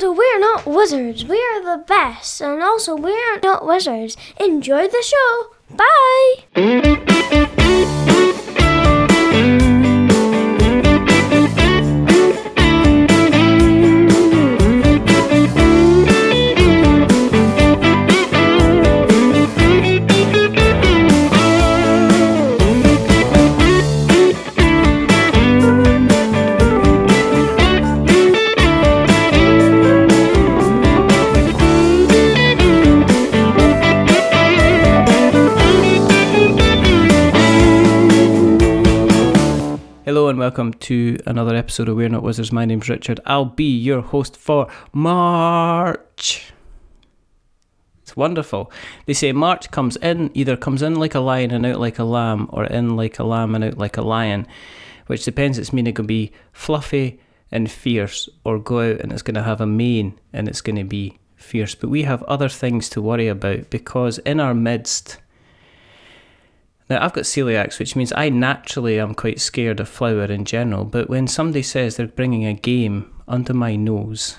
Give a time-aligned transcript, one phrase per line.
[0.00, 1.26] to We're Not Wizards.
[1.26, 2.40] We are the best.
[2.40, 4.16] And also, we're not wizards.
[4.38, 5.50] Enjoy the show.
[5.76, 6.46] Bye.
[40.70, 42.52] Welcome to another episode of We're Not Wizards.
[42.52, 43.18] My name's Richard.
[43.26, 46.52] I'll be your host for March.
[48.02, 48.70] It's wonderful.
[49.06, 52.04] They say March comes in, either comes in like a lion and out like a
[52.04, 54.46] lamb, or in like a lamb and out like a lion,
[55.08, 55.58] which depends.
[55.58, 57.18] It's meaning could be fluffy
[57.50, 60.76] and fierce, or go out and it's going to have a mane and it's going
[60.76, 61.74] to be fierce.
[61.74, 65.18] But we have other things to worry about because in our midst,
[66.90, 70.84] now, I've got celiacs, which means I naturally am quite scared of flour in general.
[70.84, 74.38] But when somebody says they're bringing a game under my nose,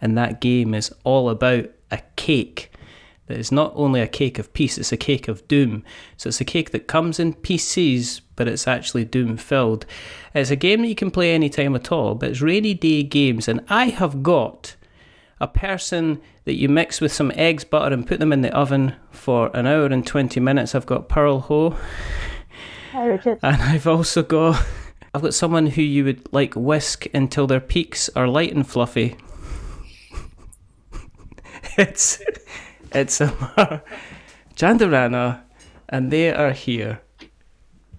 [0.00, 2.70] and that game is all about a cake
[3.26, 5.82] that is not only a cake of peace, it's a cake of doom.
[6.16, 9.84] So it's a cake that comes in pieces, but it's actually doom filled.
[10.32, 13.48] It's a game that you can play anytime at all, but it's rainy day games.
[13.48, 14.75] And I have got
[15.40, 18.94] a person that you mix with some eggs, butter, and put them in the oven
[19.10, 20.74] for an hour and 20 minutes.
[20.74, 21.76] I've got Pearl Ho.
[22.92, 23.38] Hi, Richard.
[23.42, 24.64] And I've also got
[25.14, 29.16] I've got someone who you would like whisk until their peaks are light and fluffy.
[31.78, 32.22] it's
[32.92, 33.82] it's Amar
[34.54, 35.42] Chandarana
[35.88, 37.00] and they are here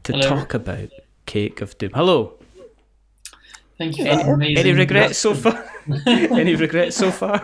[0.04, 0.30] to Hello.
[0.30, 0.90] talk about
[1.26, 1.92] Cake of Doom.
[1.94, 2.37] Hello.
[3.78, 5.72] Thank you for Any, amazing any regrets so far?
[6.08, 7.42] any regrets so far?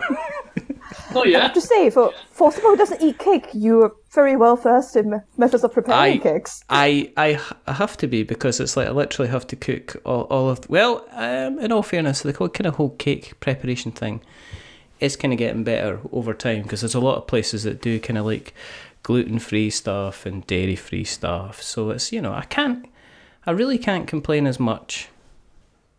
[1.14, 1.38] Oh yeah.
[1.38, 4.56] I have to say, for, for someone who doesn't eat cake, you are very well
[4.56, 6.64] versed in methods of preparing cakes.
[6.68, 7.12] I- cakes.
[7.16, 9.96] I, I h- I have to be because it's like I literally have to cook
[10.04, 14.20] all, all of well um, in all fairness the kind of whole cake preparation thing
[15.00, 17.98] is kind of getting better over time because there's a lot of places that do
[18.00, 18.54] kind of like
[19.02, 22.86] gluten free stuff and dairy free stuff so it's you know I can't
[23.46, 25.08] I really can't complain as much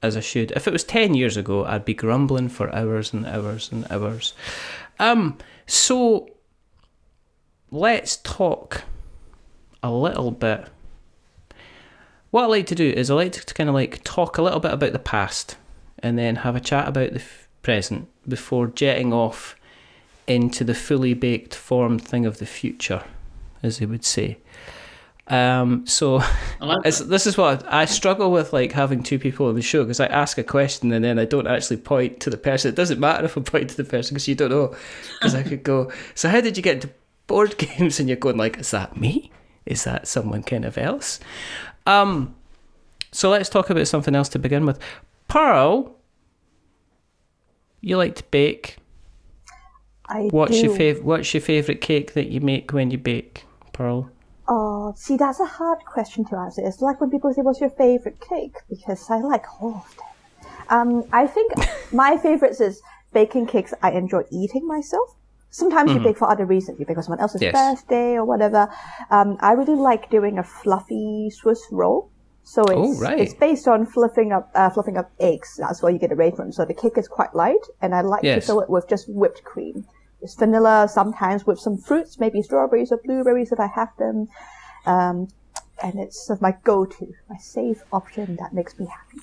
[0.05, 3.25] as I should if it was 10 years ago I'd be grumbling for hours and
[3.25, 4.33] hours and hours
[4.99, 6.29] um so
[7.71, 8.83] let's talk
[9.83, 10.67] a little bit.
[12.31, 14.59] What I like to do is I like to kind of like talk a little
[14.59, 15.57] bit about the past
[15.99, 19.55] and then have a chat about the f- present before jetting off
[20.27, 23.03] into the fully baked formed thing of the future,
[23.61, 24.37] as they would say.
[25.27, 26.21] Um, so
[26.59, 29.99] like this is what I struggle with, like having two people on the show because
[29.99, 32.69] I ask a question and then I don't actually point to the person.
[32.69, 34.75] It doesn't matter if I point to the person because you don't know.
[35.13, 36.89] Because I could go, so how did you get into
[37.27, 37.99] board games?
[37.99, 39.31] And you're going like, is that me?
[39.65, 41.19] Is that someone kind of else?
[41.87, 42.35] Um,
[43.11, 44.79] so let's talk about something else to begin with.
[45.27, 45.95] Pearl,
[47.81, 48.77] you like to bake.
[50.07, 50.67] I What's do.
[50.67, 54.11] your fav- What's your favorite cake that you make when you bake, Pearl?
[54.47, 56.61] Oh, see, that's a hard question to answer.
[56.65, 60.05] It's like when people say, "What's your favorite cake?" Because I like all of them.
[60.69, 61.51] Um, I think
[61.91, 62.81] my favorites is
[63.13, 65.15] baking cakes I enjoy eating myself.
[65.49, 66.79] Sometimes you bake for other reasons.
[66.79, 67.53] You bake for someone else's Yes.
[67.53, 68.67] birthday or whatever.
[69.09, 72.11] Um, I really like doing a fluffy Swiss roll.
[72.43, 73.19] So it's, Oh, right.
[73.19, 75.55] it's based on fluffing up uh, fluffing up eggs.
[75.57, 76.51] That's where you get the from.
[76.51, 79.43] So the cake is quite light, and I like to fill it with just whipped
[79.43, 79.85] cream.
[80.21, 84.27] Just vanilla, sometimes with some fruits, maybe strawberries or blueberries if I have them.
[84.85, 85.27] Um,
[85.83, 89.21] and it's sort of my go-to, my safe option that makes me happy.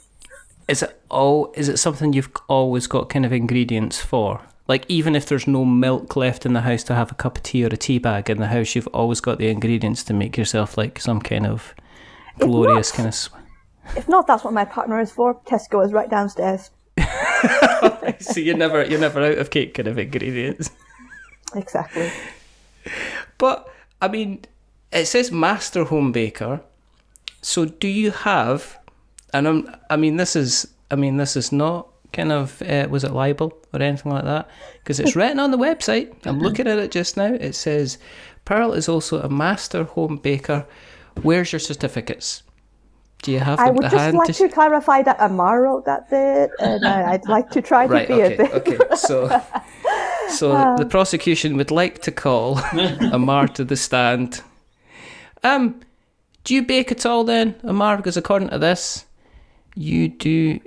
[0.69, 1.53] Is it all?
[1.57, 4.43] Is it something you've always got kind of ingredients for?
[4.69, 7.43] Like even if there's no milk left in the house to have a cup of
[7.43, 10.37] tea or a tea bag in the house, you've always got the ingredients to make
[10.37, 11.75] yourself like some kind of
[12.39, 12.97] glorious not.
[12.97, 13.15] kind of.
[13.15, 13.31] Sw-
[13.97, 15.35] If not, that's what my partner is for.
[15.41, 16.71] Tesco is right downstairs.
[18.21, 20.71] so you're never you're never out of cake kind of ingredients.
[21.55, 22.11] Exactly.
[23.37, 23.69] But
[24.01, 24.45] I mean,
[24.91, 26.63] it says master home baker.
[27.43, 28.79] So do you have?
[29.35, 30.67] And I'm, I mean, this is.
[30.91, 32.63] I mean, this is not kind of.
[32.63, 34.49] Uh, was it libel or anything like that?
[34.79, 36.15] Because it's written on the website.
[36.25, 37.35] I'm looking at it just now.
[37.35, 37.99] It says,
[38.45, 40.67] "Pearl is also a master home baker.
[41.21, 42.43] Where's your certificates?
[43.23, 44.17] Do you have I would just hand?
[44.19, 47.93] like to to clarify that Amar wrote that bit, and I'd like to try to
[47.93, 48.09] Right.
[48.09, 48.37] be a Okay.
[48.37, 48.53] bit.
[48.53, 48.79] Okay.
[48.97, 49.29] So,
[50.29, 52.59] so the prosecution would like to call
[53.13, 54.43] Amar to the stand.
[55.45, 55.81] Um,
[56.45, 57.97] do you bake at all then, Amar?
[57.97, 59.07] Because according to this,
[59.77, 60.59] you do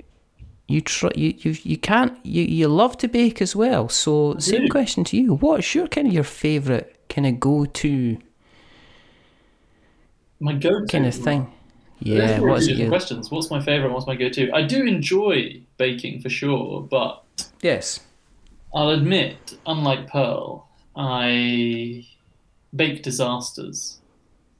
[0.68, 3.88] you try you, you you can't you, you love to bake as well.
[3.90, 4.68] So same do.
[4.68, 5.34] question to you.
[5.34, 8.16] What's your kind of your favourite kind of go to
[10.40, 11.52] My go-to kind of thing?
[12.00, 12.88] There's Yeah, what is it?
[12.88, 13.30] questions.
[13.30, 13.92] What's my favorite?
[13.92, 14.50] What's my go-to?
[14.52, 17.22] I do enjoy baking for sure, but
[17.62, 18.00] yes.
[18.74, 22.06] I'll admit, unlike Pearl, I
[22.74, 24.00] bake disasters.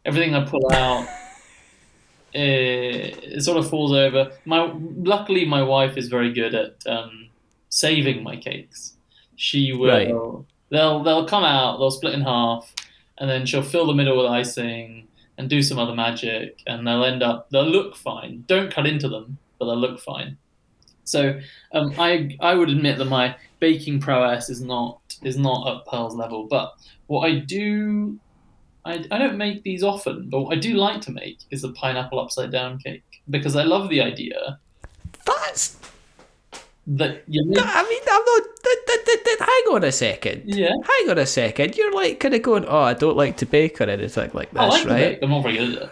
[0.04, 1.06] Everything I pull out,
[2.34, 4.32] eh, it sort of falls over.
[4.44, 7.28] My luckily, my wife is very good at um,
[7.68, 8.94] saving my cakes.
[9.36, 9.88] She will.
[9.88, 10.44] Right.
[10.70, 11.78] They'll they'll come out.
[11.78, 12.72] They'll split in half,
[13.18, 17.04] and then she'll fill the middle with icing and do some other magic, and they'll
[17.04, 17.50] end up.
[17.50, 18.44] They'll look fine.
[18.46, 20.36] Don't cut into them, but they'll look fine.
[21.04, 21.38] So
[21.72, 26.14] um, I I would admit that my baking prowess is not is not at Pearl's
[26.14, 26.74] level, but
[27.06, 28.18] what I do
[28.86, 31.72] I, I don't make these often, but what I do like to make is a
[31.72, 34.60] pineapple upside down cake because I love the idea
[35.24, 35.76] That's
[36.86, 38.42] that you I mean I'm not
[39.38, 40.42] hang on a second.
[40.46, 40.70] yeah.
[40.70, 41.76] Hang on a second.
[41.76, 44.60] You're like kind of going, oh, I don't like to bake or anything like this,
[44.60, 44.98] I like to right?
[44.98, 45.18] bake.
[45.22, 45.90] I'm not very good at it.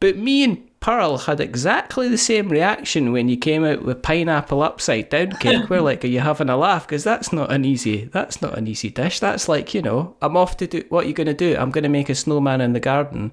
[0.00, 4.62] But me and Pearl had exactly the same reaction when you came out with pineapple
[4.62, 5.70] upside down cake.
[5.70, 6.86] We're like, are you having a laugh?
[6.86, 8.06] Because that's not an easy.
[8.06, 9.20] That's not an easy dish.
[9.20, 10.82] That's like you know, I'm off to do.
[10.88, 11.56] What are you going to do?
[11.56, 13.32] I'm going to make a snowman in the garden,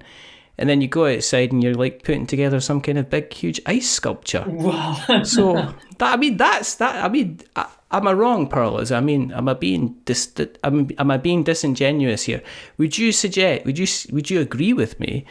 [0.58, 3.60] and then you go outside and you're like putting together some kind of big, huge
[3.66, 4.44] ice sculpture.
[4.46, 4.96] Wow.
[5.24, 5.54] So
[5.98, 7.04] that I mean, that's that.
[7.04, 8.78] I mean, I, am I wrong, Pearl?
[8.78, 10.32] Is I mean, am I being dis?
[10.64, 12.42] Am, am I being disingenuous here?
[12.78, 13.64] Would you suggest?
[13.64, 15.24] Would you would you agree with me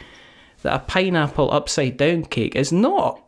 [0.62, 3.22] that a pineapple upside down cake is not?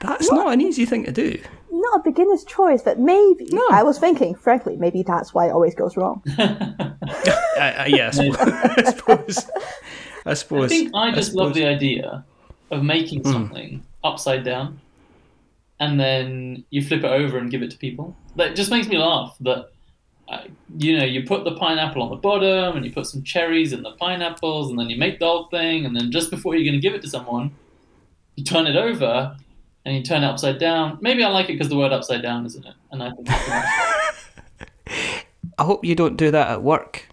[0.00, 1.40] That's not an easy thing to do.
[1.70, 3.48] Not a beginner's choice, but maybe.
[3.50, 3.66] No.
[3.70, 6.22] I was thinking, frankly, maybe that's why it always goes wrong.
[6.38, 6.94] I,
[7.58, 9.50] I, yeah, I suppose.
[10.26, 10.62] I suppose.
[10.62, 12.24] I I think I just love the idea
[12.70, 13.32] of making hmm.
[13.32, 14.80] something upside down,
[15.80, 18.14] and then you flip it over and give it to people.
[18.36, 19.34] That just makes me laugh.
[19.40, 19.70] That
[20.28, 20.42] uh,
[20.78, 23.82] you know, you put the pineapple on the bottom, and you put some cherries in
[23.82, 26.80] the pineapples, and then you make the whole thing, and then just before you're going
[26.80, 27.50] to give it to someone,
[28.36, 29.36] you turn it over,
[29.84, 30.98] and you turn it upside down.
[31.00, 33.28] Maybe I like it because the word upside down is in it, and I think.
[35.58, 37.08] I hope you don't do that at work.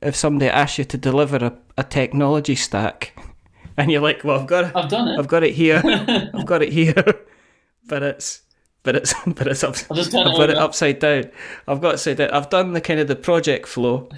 [0.00, 3.18] If somebody asks you to deliver a, a technology stack,
[3.76, 4.76] and you're like, "Well, I've got it.
[4.76, 5.18] I've done it.
[5.18, 5.82] I've got it here.
[6.34, 6.94] I've got it here,
[7.86, 8.42] but it's
[8.82, 11.30] but it's but it's up, I'll just turn I've it got it upside down.
[11.66, 12.30] I've got it upside down.
[12.30, 14.08] I've done the kind of the project flow,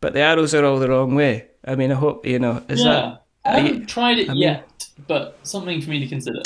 [0.00, 1.48] but the arrows are all the wrong way.
[1.64, 2.62] I mean, I hope you know.
[2.68, 3.24] Is yeah, that?
[3.44, 6.40] I haven't you- tried it I mean- yet, but something for me to consider.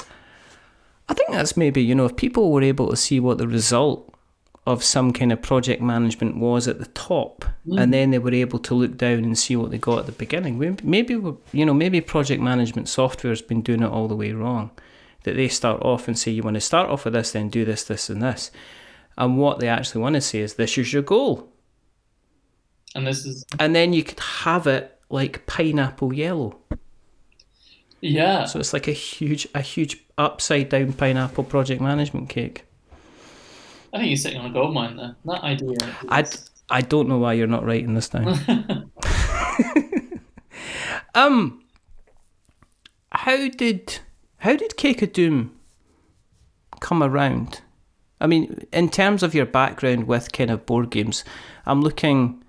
[1.11, 4.15] I think that's maybe you know if people were able to see what the result
[4.67, 7.91] of some kind of project management was at the top, and mm.
[7.91, 10.59] then they were able to look down and see what they got at the beginning.
[10.59, 11.15] Maybe- Maybe
[11.53, 14.71] you know maybe project management software has been doing it all the way wrong.
[15.25, 17.65] That they start off and say you want to start off with this, then do
[17.65, 18.51] this, this, and this,
[19.17, 21.53] and what they actually want to say is this is your goal,
[22.95, 26.59] And this is and then you could have it like pineapple yellow.
[28.01, 28.45] yeah.
[28.45, 32.65] So it's like a huge, a huge upside down pineapple project management cake.
[33.93, 35.17] I think you're sitting on a gold mine there.
[35.25, 35.77] That idea.
[36.09, 36.25] I,
[36.71, 38.39] I don't know why you're not writing this down.
[41.15, 41.63] um,
[43.11, 43.99] how did
[44.39, 45.57] how did Cake of Doom
[46.81, 47.61] come around?
[48.21, 51.25] I mean, in terms of your background with kind of board games,
[51.67, 52.43] I'm looking.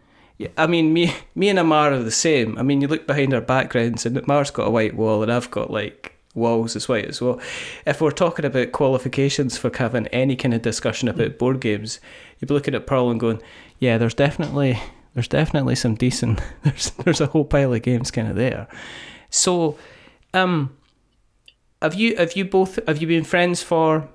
[0.57, 2.57] I mean, me me and Amar are the same.
[2.57, 5.51] I mean, you look behind our backgrounds, and Amar's got a white wall, and I've
[5.51, 7.39] got like walls as white as well.
[7.85, 11.99] If we're talking about qualifications for having any kind of discussion about board games,
[12.39, 13.41] you'd be looking at Pearl and going,
[13.79, 14.79] "Yeah, there's definitely
[15.13, 16.39] there's definitely some decent.
[16.63, 18.67] There's there's a whole pile of games kind of there."
[19.29, 19.77] So,
[20.33, 20.75] um,
[21.81, 24.07] have you have you both have you been friends for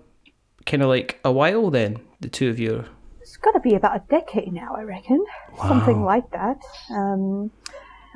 [0.67, 1.99] kind of like a while then?
[2.21, 2.85] The two of you.
[3.21, 5.25] It's got to be about a decade now, I reckon.
[5.59, 6.59] Something like that.
[6.91, 7.51] Um,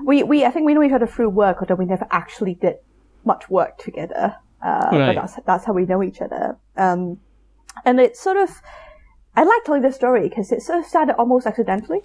[0.05, 2.77] we, we, I think we know each other through work, although we never actually did
[3.25, 4.37] much work together.
[4.63, 5.15] Uh, Right.
[5.15, 6.57] But that's, that's how we know each other.
[6.77, 7.19] Um,
[7.85, 8.51] and it's sort of,
[9.35, 12.01] I like telling this story because it sort of started almost accidentally.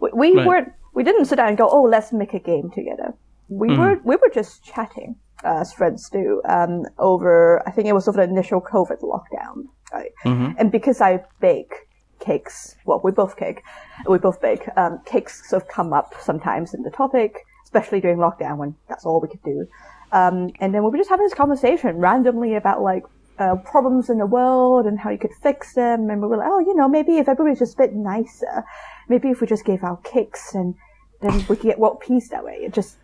[0.00, 0.46] We, we Right.
[0.46, 3.14] weren't, we didn't sit down and go, oh, let's make a game together.
[3.48, 7.94] We were, we were just chatting, uh, as friends do, um, over, I think it
[7.94, 9.56] was over the initial COVID lockdown,
[9.92, 10.12] right?
[10.58, 11.74] And because I bake
[12.18, 13.62] cakes, well, we both cake,
[14.08, 17.32] we both bake, um, cakes sort of come up sometimes in the topic,
[17.64, 19.66] especially during lockdown when that's all we could do.
[20.12, 23.04] Um, and then we were just having this conversation randomly about like,
[23.38, 26.08] uh, problems in the world and how you could fix them.
[26.10, 28.64] And we were like, oh, you know, maybe if everybody was just a bit nicer,
[29.08, 30.74] maybe if we just gave out cakes and
[31.20, 32.54] then we could get world peace that way.
[32.54, 32.96] It just,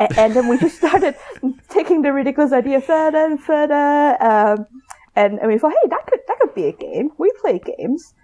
[0.00, 1.14] a- and then we just started
[1.68, 4.16] taking the ridiculous idea further and further.
[4.22, 4.66] Um,
[5.16, 7.10] and, and we thought, hey, that could would be a game.
[7.18, 8.14] We play games,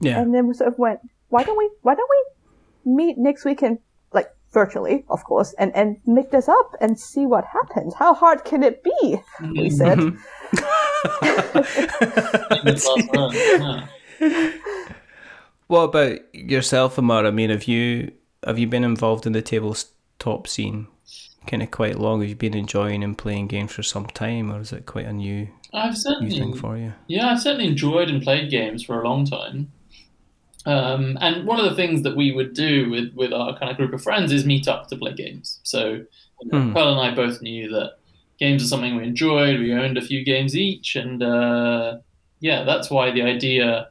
[0.00, 0.18] Yeah.
[0.20, 1.70] and then we sort of went, why don't we?
[1.82, 3.78] Why don't we meet next week and
[4.12, 7.92] like virtually, of course, and and make this up and see what happens.
[7.94, 9.20] How hard can it be?
[9.52, 9.98] We said.
[11.18, 13.32] Famous last word,
[14.20, 14.52] yeah.
[15.66, 17.26] What about yourself, Amar?
[17.26, 18.12] I mean, have you
[18.46, 20.86] have you been involved in the tabletop scene
[21.48, 22.20] kind of quite long?
[22.20, 25.12] Have you been enjoying and playing games for some time, or is it quite a
[25.12, 26.92] new I've new certainly thing for you?
[27.08, 29.72] Yeah, I've certainly enjoyed and played games for a long time.
[30.66, 33.76] Um, and one of the things that we would do with, with our kind of
[33.78, 35.60] group of friends is meet up to play games.
[35.62, 36.04] So
[36.42, 36.72] you know, Hmm.
[36.72, 37.94] Pearl and I both knew that
[38.38, 39.58] games are something we enjoyed.
[39.58, 41.98] We owned a few games each, and uh,
[42.40, 43.88] yeah, that's why the idea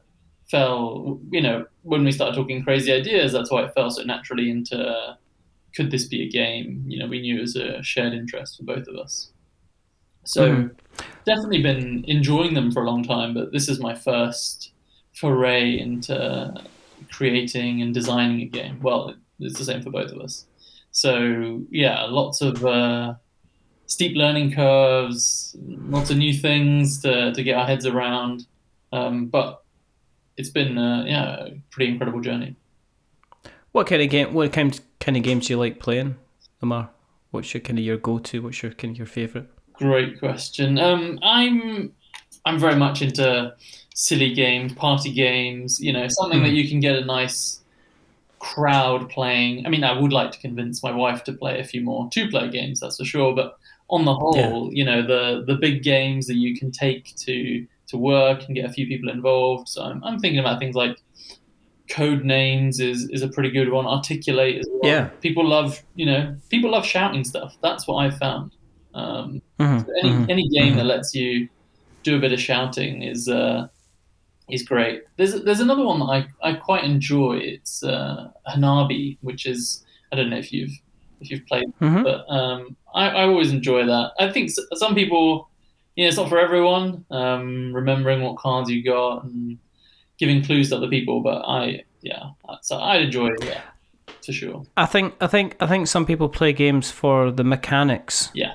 [0.50, 1.20] fell.
[1.30, 5.16] You know, when we started talking crazy ideas, that's why it fell so naturally into
[5.74, 6.84] could this be a game?
[6.86, 9.30] You know, we knew it was a shared interest for both of us.
[10.24, 10.76] So Mhm.
[11.24, 14.72] definitely been enjoying them for a long time, but this is my first
[15.14, 16.54] foray into
[17.10, 18.80] creating and designing a game.
[18.82, 20.46] Well, it's the same for both of us.
[20.90, 23.14] So yeah, lots of uh,
[23.86, 28.46] steep learning curves, lots of new things to, to get our heads around.
[28.92, 29.62] Um, but
[30.36, 32.56] it's been uh, yeah, a pretty incredible journey.
[33.72, 34.32] What kind of game?
[34.32, 36.14] What kind kind of games do you like playing,
[36.60, 36.90] Amar?
[37.30, 38.42] What's your kind of your go to?
[38.42, 39.46] What's your kind of your favorite?
[39.72, 40.78] Great question.
[40.78, 41.94] Um, I'm
[42.44, 43.54] I'm very much into
[43.94, 45.80] silly games, party games.
[45.80, 47.60] You know, something that you can get a nice
[48.38, 49.64] crowd playing.
[49.64, 52.48] I mean, I would like to convince my wife to play a few more two-player
[52.48, 53.34] games, that's for sure.
[53.34, 53.56] But
[53.88, 57.96] on the whole, you know, the the big games that you can take to to
[57.96, 59.70] work and get a few people involved.
[59.70, 60.98] So I'm, I'm thinking about things like
[61.88, 63.86] Codenames is is a pretty good one.
[63.86, 64.80] Articulate as well.
[64.90, 65.08] Yeah.
[65.20, 67.56] people love you know people love shouting stuff.
[67.62, 68.52] That's what I've found.
[68.94, 69.90] Um, Mm-hmm.
[70.04, 71.48] any any game that lets you
[72.04, 73.66] do a bit of shouting is uh,
[74.48, 75.02] is great.
[75.16, 77.38] There's there's another one that I, I quite enjoy.
[77.38, 80.70] It's uh, Hanabi, which is I don't know if you've
[81.20, 82.04] if you've played, Mhm.
[82.04, 84.12] but um, I, I always enjoy that.
[84.20, 85.48] I think some people,
[85.96, 87.04] you know, it's not for everyone.
[87.10, 89.58] Um, remembering what cards you got and
[90.18, 92.30] giving clues to other people, but I yeah,
[92.62, 93.60] so I'd enjoy it, yeah,
[94.24, 94.64] for sure.
[94.76, 98.54] I think I think I think some people play games for the mechanics Yeah,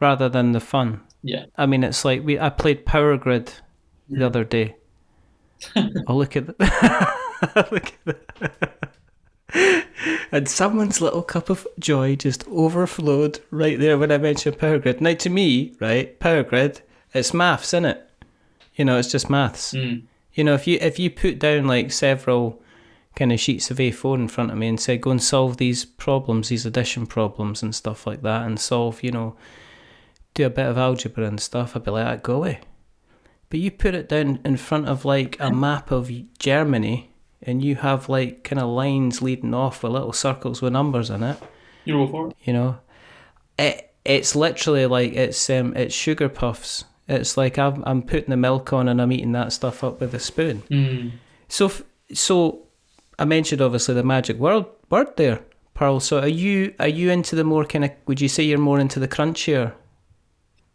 [0.00, 1.00] rather than the fun.
[1.22, 1.46] yeah.
[1.56, 3.52] I mean, it's like we I played Power Grid
[4.08, 4.76] the other day.
[6.06, 7.68] oh, look at that!
[7.72, 9.84] look at the,
[10.32, 15.00] and someone's little cup of joy just overflowed right there when I mentioned Power Grid.
[15.00, 16.82] Now, to me, right, Power Grid,
[17.14, 18.10] it's maths, isn't it?
[18.74, 19.72] You know, it's just maths.
[19.72, 20.02] Mm.
[20.34, 22.60] You know, if you if you put down like several
[23.16, 25.84] kind of sheets of A4 in front of me and say, go and solve these
[25.84, 29.36] problems, these addition problems and stuff like that, and solve, you know,
[30.34, 32.60] do a bit of algebra and stuff, I'd be like, "Ah, go away.
[33.50, 36.10] But you put it down in front of like a map of
[36.40, 41.08] Germany and you have like kind of lines leading off with little circles with numbers
[41.10, 41.38] in it,
[41.84, 42.36] You're for it.
[42.42, 42.78] you know.
[43.58, 46.84] It it's literally like it's um it's sugar puffs.
[47.08, 50.14] It's like I'm I'm putting the milk on and I'm eating that stuff up with
[50.14, 50.62] a spoon.
[50.70, 51.12] Mm.
[51.48, 51.70] So,
[52.12, 52.66] so
[53.18, 55.40] I mentioned obviously the magic word word there,
[55.74, 56.00] Pearl.
[56.00, 57.90] So, are you are you into the more kind of?
[58.06, 59.72] Would you say you're more into the crunchier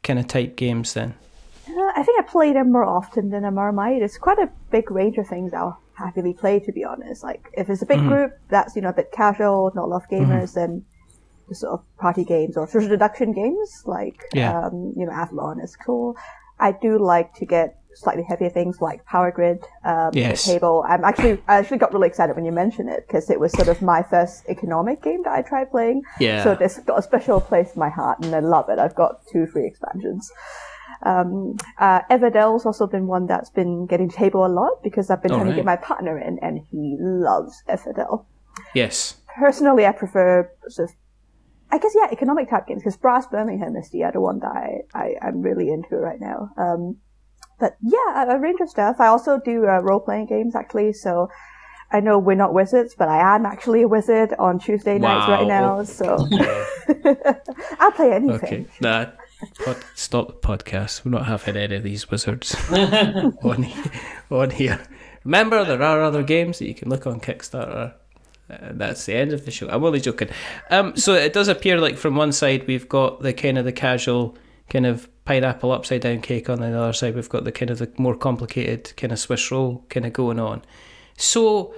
[0.03, 1.15] kind of type games then?
[1.67, 4.01] Uh, I think I play them more often than Amar might.
[4.01, 7.23] It's quite a big range of things I'll happily play, to be honest.
[7.23, 10.03] Like, if it's a big group that's, you know, a bit casual, not a lot
[10.03, 10.98] of gamers, then the
[11.55, 14.57] sort of party games or social deduction games, like, Yeah.
[14.65, 16.15] um, you know, Avalon is cool.
[16.59, 20.45] I do like to get slightly heavier things like Power Grid, um, Yes.
[20.45, 20.85] table.
[20.87, 23.67] I'm actually, I actually got really excited when you mentioned it because it was sort
[23.67, 26.03] of my first economic game that I tried playing.
[26.19, 26.43] Yeah.
[26.43, 28.79] So it's got a special place in my heart and I love it.
[28.79, 30.31] I've got two free expansions.
[31.03, 35.31] Um, uh, Everdell's also been one that's been getting table a lot because I've been
[35.31, 38.25] trying to get my partner in and he loves Everdell.
[38.73, 39.15] Yes.
[39.37, 40.95] Personally, I prefer sort of,
[41.71, 44.81] I guess, yeah, economic type games because Brass Birmingham is the other one that I,
[44.93, 46.49] I, I'm really into right now.
[46.57, 46.97] Um,
[47.59, 48.97] but yeah, a, a range of stuff.
[48.99, 51.29] I also do uh, role playing games actually, so
[51.91, 55.47] I know we're not wizards, but I am actually a wizard on Tuesday nights right
[55.47, 56.17] now, so
[57.79, 58.35] I'll play anything.
[58.35, 58.65] Okay.
[58.79, 59.07] Nah.
[59.63, 61.05] Pod, stop the podcast.
[61.05, 63.65] We're not having any of these wizards on
[64.29, 64.81] on here.
[65.23, 67.93] Remember, there are other games that you can look on Kickstarter.
[68.49, 69.69] And that's the end of the show.
[69.69, 70.29] I'm only joking.
[70.69, 73.71] Um, so it does appear like from one side we've got the kind of the
[73.71, 74.37] casual
[74.69, 76.49] kind of pineapple upside down cake.
[76.49, 79.51] On the other side we've got the kind of the more complicated kind of Swiss
[79.51, 80.63] roll kind of going on.
[81.17, 81.73] So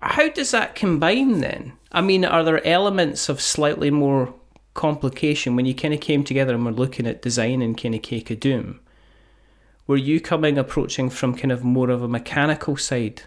[0.00, 1.72] how does that combine then?
[1.92, 4.34] I mean, are there elements of slightly more
[4.74, 8.30] complication when you kind of came together and were looking at designing kind of Cake
[8.30, 8.80] of Doom?
[9.86, 13.22] were you coming approaching from kind of more of a mechanical side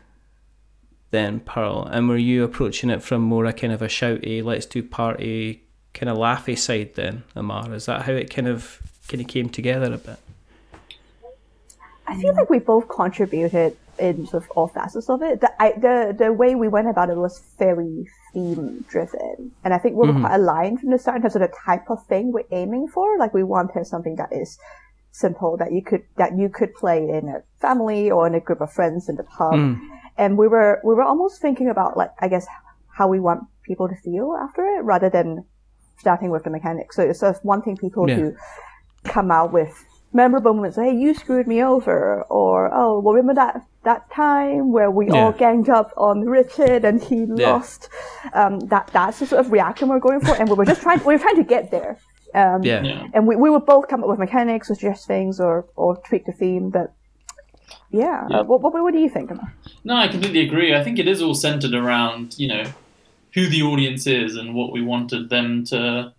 [1.11, 1.83] then, Pearl?
[1.83, 5.63] And were you approaching it from more a kind of a shouty, let's do party,
[5.93, 7.73] kind of laughy side then, Amar?
[7.73, 10.19] Is that how it kind of kind of came together a bit?
[12.07, 15.41] I feel like we both contributed in sort of all facets of it.
[15.41, 19.77] The, I, the the way we went about it was very theme driven, and I
[19.77, 20.21] think we were mm-hmm.
[20.21, 23.17] quite aligned from the start in terms of the type of thing we're aiming for.
[23.17, 24.57] Like we wanted something that is
[25.11, 28.61] simple that you could that you could play in a family or in a group
[28.61, 29.79] of friends in the pub, mm.
[30.17, 32.45] And we were we were almost thinking about like I guess
[32.97, 35.45] how we want people to feel after it rather than
[36.00, 36.95] starting with the mechanics.
[36.95, 38.15] So it's sort of wanting people Yeah.
[38.17, 38.36] to
[39.05, 39.74] come out with
[40.13, 40.77] memorable moments.
[40.77, 45.31] Hey, you screwed me over, or oh, well, remember that that time where we all
[45.31, 47.51] ganged up on Richard and he Yeah.
[47.51, 47.89] lost.
[48.33, 51.00] Um, that that's the sort of reaction we're going for, and we were just trying
[51.05, 51.97] we were trying to get there.
[52.33, 52.81] Um, Yeah.
[52.83, 53.07] Yeah.
[53.13, 56.25] and we, we would both come up with mechanics or suggest things or or tweak
[56.25, 56.93] the theme, but.
[57.91, 58.41] Yeah, Yeah.
[58.41, 59.32] What, what, what do you think?
[59.32, 59.53] Amar?
[59.84, 60.75] No, I completely agree.
[60.75, 62.65] I think it is all centered around you know
[63.34, 66.13] who the audience is and what we wanted them to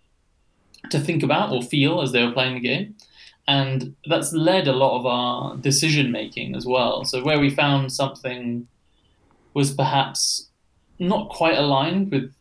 [0.89, 2.95] to think about or feel as they were playing the game,
[3.47, 7.05] and that's led a lot of our decision making as well.
[7.05, 8.67] So where we found something
[9.53, 10.49] was perhaps
[10.99, 12.33] not quite aligned with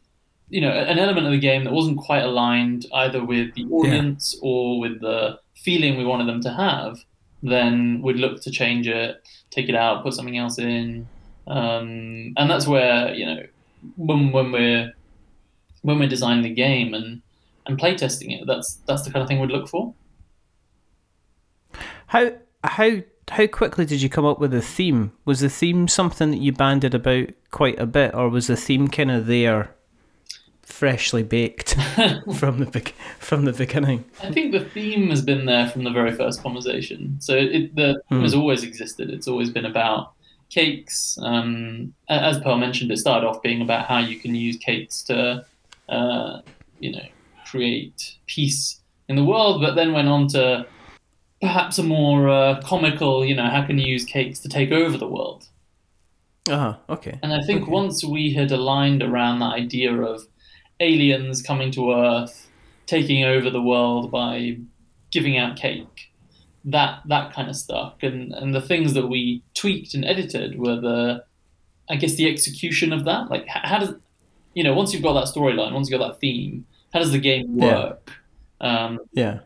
[0.48, 4.36] you know an element of the game that wasn't quite aligned either with the audience
[4.42, 6.98] or with the feeling we wanted them to have
[7.42, 11.06] then we'd look to change it take it out put something else in.
[11.46, 13.42] Um, and that's where you know
[13.96, 14.92] when, when we're
[15.82, 17.22] when we're designing the game and
[17.66, 19.94] and playtesting it that's that's the kind of thing we'd look for.
[22.08, 22.32] How
[22.64, 25.12] how how quickly did you come up with a theme?
[25.24, 28.88] Was the theme something that you banded about quite a bit, or was the theme
[28.88, 29.74] kind of there,
[30.78, 31.74] freshly baked
[32.36, 34.04] from the from the beginning?
[34.22, 37.16] I think the theme has been there from the very first conversation.
[37.20, 39.10] So it, the theme has always existed.
[39.10, 40.12] It's always been about
[40.50, 41.18] cakes.
[41.20, 45.44] Um, as Pearl mentioned, it started off being about how you can use cakes to,
[45.88, 46.40] uh,
[46.78, 47.06] you know,
[47.50, 50.64] create peace in the world, but then went on to
[51.40, 54.96] perhaps a more uh, comical, you know, how can you use cakes to take over
[54.96, 55.48] the world?
[56.48, 57.18] Ah, okay.
[57.22, 60.26] And I think once we had aligned around that idea of
[60.80, 62.50] aliens coming to Earth,
[62.86, 64.58] taking over the world by
[65.10, 66.12] giving out cake,
[66.64, 67.94] that that kind of stuff.
[68.02, 71.24] And and the things that we tweaked and edited were the,
[71.88, 73.30] I guess the execution of that.
[73.30, 73.94] Like how does,
[74.54, 77.18] you know, once you've got that storyline, once you've got that theme, how does the
[77.18, 77.64] game Yeah.
[77.74, 78.12] work?
[78.60, 79.40] Um, Yeah.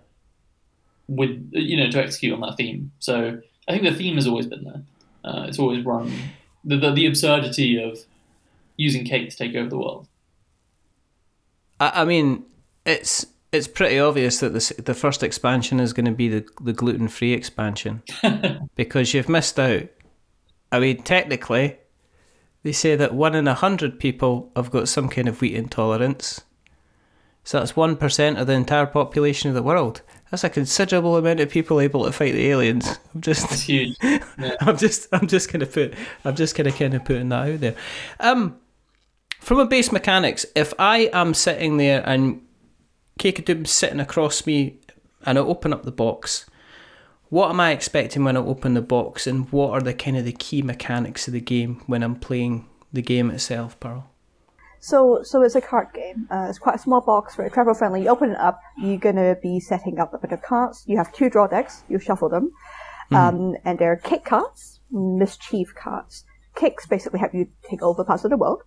[1.08, 2.92] with you know to execute on that theme.
[2.98, 4.82] So I think the theme has always been there.
[5.24, 6.12] Uh, it's always run
[6.64, 7.98] the, the the absurdity of
[8.76, 10.08] using cake to take over the world.
[11.82, 12.44] I, I mean,
[12.86, 16.72] it's it's pretty obvious that this the first expansion is going to be the the
[16.72, 18.02] gluten free expansion
[18.76, 19.88] because you've missed out.
[20.70, 21.78] I mean, technically,
[22.62, 26.42] they say that one in a hundred people have got some kind of wheat intolerance.
[27.44, 30.02] So that's one percent of the entire population of the world.
[30.30, 32.98] That's a considerable amount of people able to fight the aliens.
[33.12, 33.96] I'm just, huge.
[34.60, 37.74] I'm just, I'm just gonna put, I'm just gonna kind of putting that out there.
[38.20, 38.56] Um,
[39.42, 42.40] from a base mechanics, if I am sitting there and
[43.18, 44.78] Cakedoom's sitting across me
[45.26, 46.46] and I open up the box,
[47.28, 50.24] what am I expecting when I open the box and what are the kind of
[50.24, 54.08] the key mechanics of the game when I'm playing the game itself, Pearl?
[54.78, 56.28] So, so it's a card game.
[56.30, 58.02] Uh, it's quite a small box, very travel friendly.
[58.02, 60.84] You open it up, you're gonna be setting up a bit of cards.
[60.86, 61.82] You have two draw decks.
[61.88, 62.52] You shuffle them,
[63.10, 66.24] um, and they're kick cards, mischief cards.
[66.54, 68.62] Kicks basically help you take over parts of the world,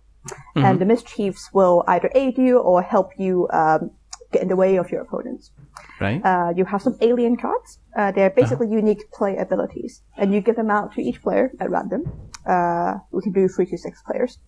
[0.54, 3.90] and the mischiefs will either aid you or help you um,
[4.32, 5.52] get in the way of your opponents.
[6.00, 6.20] Right?
[6.24, 7.78] Uh, you have some alien cards.
[7.96, 11.70] Uh, they're basically unique play abilities, and you give them out to each player at
[11.70, 12.02] random.
[12.46, 14.38] Uh, we can do three to six players.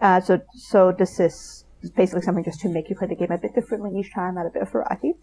[0.00, 1.64] Uh, so, so this is
[1.94, 4.46] basically something just to make you play the game a bit differently each time, add
[4.46, 5.14] a bit of variety.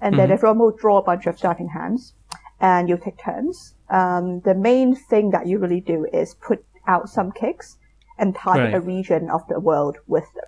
[0.00, 2.14] And then everyone will draw a bunch of starting hands,
[2.60, 3.74] and you'll take turns.
[3.90, 7.78] Um, the main thing that you really do is put out some kicks
[8.18, 8.74] and target Right.
[8.74, 10.44] a region of the world with them.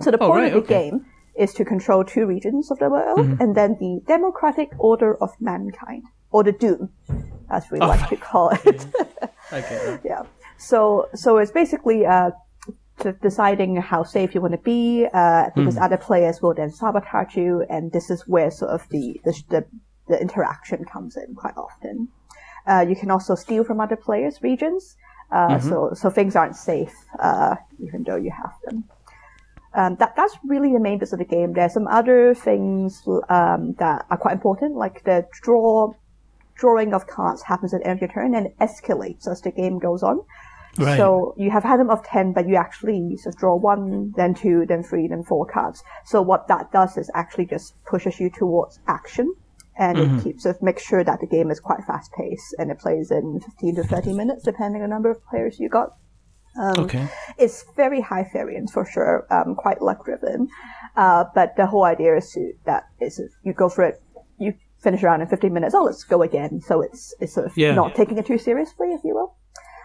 [0.00, 0.90] So the Oh, point right, of the okay.
[0.90, 5.30] game is to control two regions of the world, and then the democratic order of
[5.40, 6.90] mankind, or the Doom,
[7.50, 8.86] as we like to call it.
[9.52, 9.98] Okay.
[10.04, 10.22] yeah.
[10.58, 12.30] So so it's basically uh,
[13.22, 17.64] deciding how safe you want to be, uh, because other players will then sabotage you,
[17.68, 19.64] and this is where sort of the the, the,
[20.08, 22.08] the interaction comes in quite often.
[22.66, 24.96] Uh, you can also steal from other players' regions,
[25.34, 28.84] uh, so so things aren't safe uh, even though you have them.
[29.74, 31.52] Um, that that's really the main bits of the game.
[31.52, 35.92] There's some other things um, that are quite important, like the draw
[36.54, 39.80] drawing of cards happens at the end of your turn and escalates as the game
[39.80, 40.20] goes on.
[40.78, 40.96] Right.
[40.96, 44.66] So you have had them of 10, but you actually just draw one, then two,
[44.66, 45.82] then three, then four cards.
[46.04, 49.34] So what that does is actually just pushes you towards action.
[49.76, 50.18] And Mm-hmm.
[50.18, 53.10] it keeps it makes sure that the game is quite fast paced and it plays
[53.10, 55.96] in 15 to 30 minutes depending on the number of players you got.
[56.78, 57.08] okay.
[57.38, 60.48] It's very high variance for sure, um, quite luck driven.
[60.96, 64.00] Uh, but the whole idea is to, that is you go for it,
[64.38, 66.60] you finish around in 15 minutes, oh, let's go again.
[66.60, 67.74] So it's, it's sort of Yeah.
[67.74, 69.34] not taking it too seriously, if you will.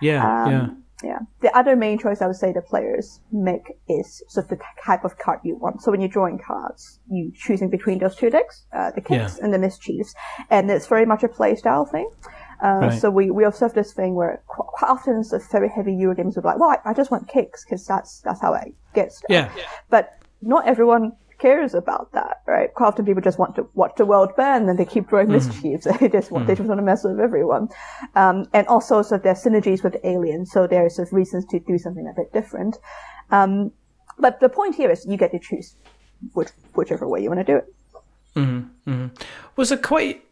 [0.01, 0.21] Yeah.
[0.43, 0.67] Um, yeah.
[1.03, 1.19] Yeah.
[1.41, 5.05] The other main choice I would say the players make is sort of the type
[5.05, 5.81] of card you want.
[5.81, 9.43] So when you're drawing cards, you choosing between those two decks, uh, the kicks Yeah.
[9.45, 10.13] and the mischiefs,
[10.49, 12.09] and it's very much a playstyle thing.
[12.61, 12.99] Uh, Right.
[12.99, 16.13] So we, we observe this thing where qu- quite often it's a very heavy Euro
[16.15, 19.13] games be like, well, I, I just want kicks because that's that's how I get
[19.13, 19.27] stuff.
[19.29, 19.49] Yeah.
[19.89, 22.73] But not everyone cares about that, right?
[22.73, 25.87] Quite often people just want to watch the world burn and they keep throwing mischiefs.
[25.99, 27.69] they just want, they just want to mess with everyone.
[28.15, 31.77] Um, and also, so there's synergies with aliens, so there's sort of reasons to do
[31.77, 32.77] something a bit different.
[33.31, 33.71] Um,
[34.17, 35.75] but the point here is you get to choose
[36.33, 37.73] which, whichever way you want to do it.
[39.55, 40.25] Was there quite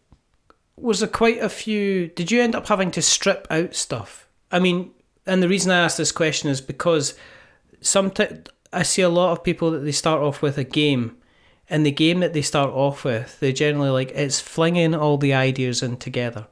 [0.75, 4.27] was there quite a few did you end up having to strip out stuff?
[4.51, 4.91] I mean,
[5.25, 7.15] and the reason I ask this question is because
[7.81, 11.17] sometimes I see a lot of people that they start off with a game
[11.69, 15.33] and the game that they start off with, they generally like it's flinging all the
[15.33, 16.47] ideas in together.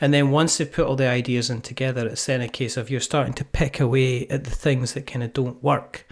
[0.00, 2.90] And then once they've put all the ideas in together, it's then a case of
[2.90, 6.06] you're starting to pick away at the things that kind of don't work.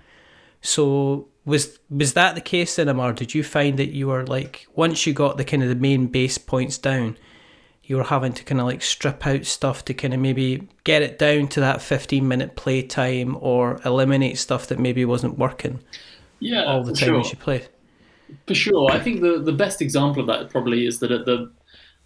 [0.61, 3.13] So was was that the case then, Amar?
[3.13, 6.09] Did you find that you were like once you got the kind of the main
[6.09, 7.17] base points down,
[7.87, 11.03] you were having to kind of like strip out stuff to kind of maybe get
[11.03, 15.81] it down to that fifteen minute play time or eliminate stuff that maybe wasn't working
[16.41, 17.21] Yeah, all the time sure.
[17.21, 17.69] as you played.
[18.49, 18.91] For sure.
[18.91, 21.53] I think the, the best example of that probably is that at the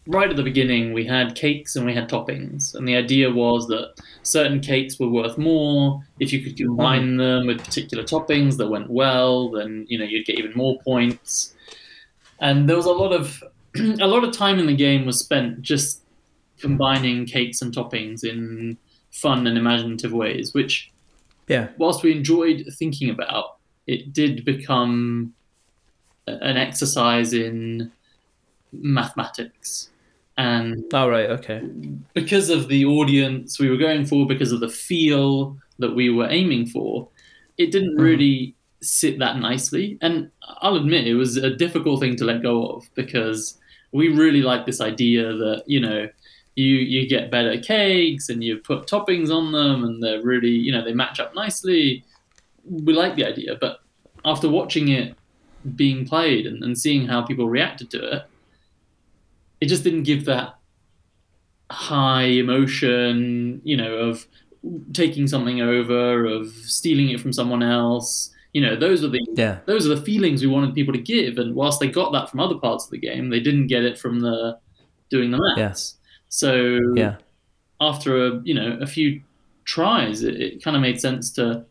[0.07, 2.75] right at the beginning we had cakes and we had toppings.
[2.75, 6.03] And the idea was that certain cakes were worth more.
[6.19, 6.67] If you could mm-hmm.
[6.67, 10.79] combine them with particular toppings that went well, then you know you'd get even more
[10.85, 11.55] points.
[12.39, 13.43] And there was a lot of
[14.01, 16.03] a lot of time in the game was spent just
[16.59, 18.77] combining cakes and toppings in
[19.11, 20.91] fun and imaginative ways, which
[21.49, 21.69] Yeah.
[21.79, 23.57] whilst we enjoyed thinking about,
[23.87, 25.35] it did become
[26.27, 27.91] an exercise in
[28.73, 29.91] mathematics.
[30.37, 31.29] And All right.
[31.31, 31.61] Okay.
[32.15, 36.29] because of the audience we were going for, because of the feel that we were
[36.31, 37.09] aiming for,
[37.59, 38.03] it didn't mm-hmm.
[38.03, 39.99] really sit that nicely.
[40.01, 40.31] And
[40.63, 43.59] I'll admit it was a difficult thing to let go of because
[43.93, 46.09] we really like this idea that, you know,
[46.57, 50.73] you, you get better cakes and you put toppings on them and they're really, you
[50.73, 52.05] know, they match up nicely.
[52.69, 53.81] We like the idea, but
[54.25, 55.17] after watching it
[55.75, 58.23] being played and, and seeing how people reacted to it,
[59.61, 60.55] it just didn't give that
[61.71, 64.27] high emotion, you know, of
[64.93, 68.31] taking something over, of stealing it from someone else.
[68.53, 69.61] You know, those are the Yeah.
[69.67, 71.39] those are the feelings we wanted people to give.
[71.39, 73.99] And whilst they got that from other parts of the game, they didn't get it
[73.99, 74.59] from the
[75.09, 75.97] doing the maths.
[76.29, 77.17] So Yeah.
[77.81, 79.21] after a you know a few
[79.65, 81.65] tries, it, it kind of made sense to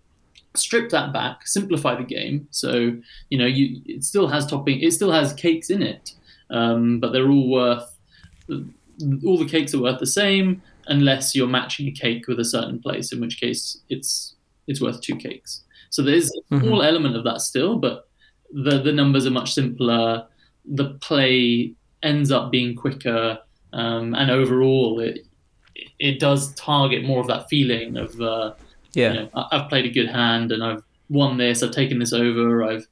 [0.56, 2.48] strip that back, simplify the game.
[2.52, 2.98] So
[3.30, 6.14] you know you it still has topping, it still has cakes in it,
[6.50, 7.98] um, but they're all worth
[9.26, 12.80] all the cakes are worth the same unless you're matching a cake with a certain
[12.80, 14.36] place, in which case it's
[14.68, 15.64] it's worth two cakes.
[15.90, 18.08] So there's a small element of that still, but
[18.52, 20.26] the the numbers are much simpler.
[20.66, 21.74] The play
[22.04, 23.40] ends up being quicker,
[23.74, 25.26] um, and overall it
[26.00, 28.54] it does target more of that feeling of uh,
[28.94, 29.14] Yeah.
[29.14, 32.64] you know, I've played a good hand and I've won this, I've taken this over,
[32.64, 32.86] I've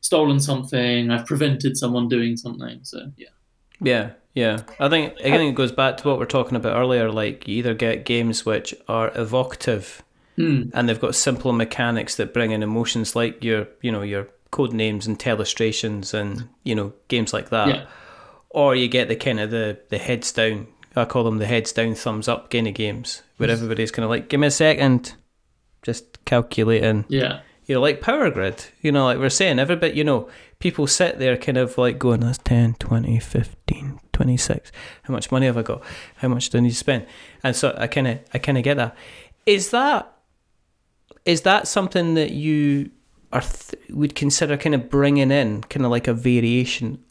[0.00, 2.80] stolen something, I've prevented someone doing something.
[2.82, 3.28] So yeah.
[3.80, 4.62] Yeah, yeah.
[4.80, 7.10] I think I think it goes back to what we are talking about earlier.
[7.10, 10.02] Like you either get games which are evocative
[10.36, 10.70] Hmm.
[10.72, 15.06] and they've got simple mechanics that bring in emotions, like your you know your Codenames
[15.06, 17.68] and telestrations and you know games like that.
[17.68, 17.86] Yeah.
[18.50, 20.66] Or you get the kind of the the heads down.
[20.94, 24.10] I call them the heads down, thumbs up kind of games where everybody's kind of
[24.10, 25.14] like, give me a second,
[25.80, 27.40] just calculating Yeah.
[27.64, 30.86] you know, like Power Grid, you know, like we're saying, every bit, you know, people
[30.86, 34.70] sit there kind of like going, that's 10, 20, 15, 26.
[35.04, 35.82] How much money have I got?
[36.16, 37.06] How much do I need to spend?
[37.42, 38.94] And so I kind of, I kind of get that.
[39.46, 40.12] Is that,
[41.24, 42.90] is that something that you
[43.32, 47.02] are, th- would consider kind of bringing in, kind of like a variation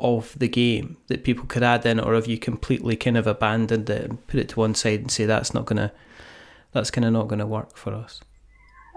[0.00, 3.88] of the game that people could add in, or have you completely kind of abandoned
[3.90, 5.92] it and put it to one side and say that's not gonna,
[6.72, 8.20] that's kind of not gonna work for us?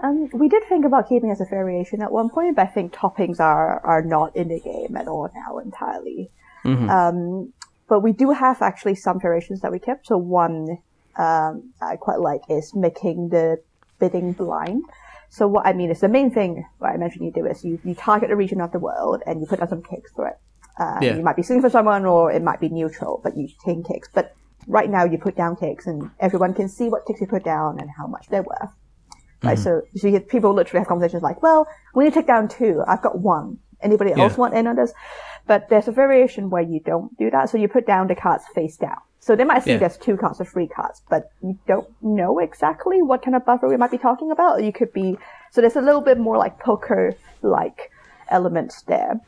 [0.02, 2.66] Um, we did think about keeping it as a variation at one point, but I
[2.66, 6.30] think toppings are, are not in the game at all now entirely.
[6.64, 7.52] Um,
[7.88, 10.06] but we do have actually some variations that we kept.
[10.06, 10.78] So one
[11.16, 13.60] um, I quite like is making the
[14.02, 14.82] bidding blind.
[15.30, 17.78] So what I mean is the main thing what I mentioned you do is you,
[17.84, 20.36] you target a region of the world and you put down some kicks for it.
[20.82, 21.14] Uh, Yeah.
[21.16, 24.08] You might be singing for someone or it might be neutral, but you take kicks.
[24.12, 24.34] But
[24.78, 27.70] right now you put down kicks and everyone can see what kicks you put down
[27.80, 28.72] and how much they're worth.
[29.44, 32.28] Right, so, so you get people literally have conversations like, well, we need to take
[32.34, 32.74] down two.
[32.86, 33.58] I've got one.
[33.88, 34.36] Anybody else Yeah.
[34.42, 34.92] want in on this?
[35.50, 37.50] But there's a variation where you don't do that.
[37.50, 39.00] So you put down the cards face down.
[39.22, 39.78] So they might see Yeah.
[39.78, 43.68] there's two cards or three cards, but you don't know exactly what kind of buffer
[43.68, 44.58] we might be talking about.
[44.58, 45.16] Or you could be,
[45.52, 47.92] so there's a little bit more like poker like
[48.30, 49.20] elements there.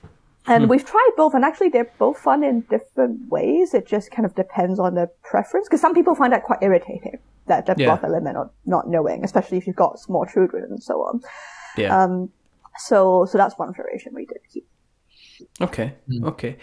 [0.47, 3.73] And we've tried both, and actually they're both fun in different ways.
[3.73, 7.19] It just kind of depends on the preference, because some people find that quite irritating,
[7.47, 7.87] that the Yeah.
[7.87, 11.23] bluff element of not knowing, especially if you've got small children and so on.
[11.79, 11.97] Yeah.
[11.97, 12.31] Um,
[12.79, 14.67] so, so that's one variation we did keep.
[15.63, 15.95] Okay.
[16.25, 16.57] Okay.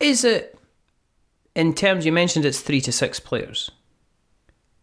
[0.00, 0.57] Is it
[1.58, 3.72] in terms you mentioned it's three to six players?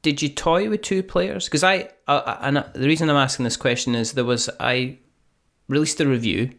[0.01, 1.45] Did you toy with two players?
[1.45, 4.97] Because I, uh, and the reason I'm asking this question is there was I
[5.69, 6.51] released a review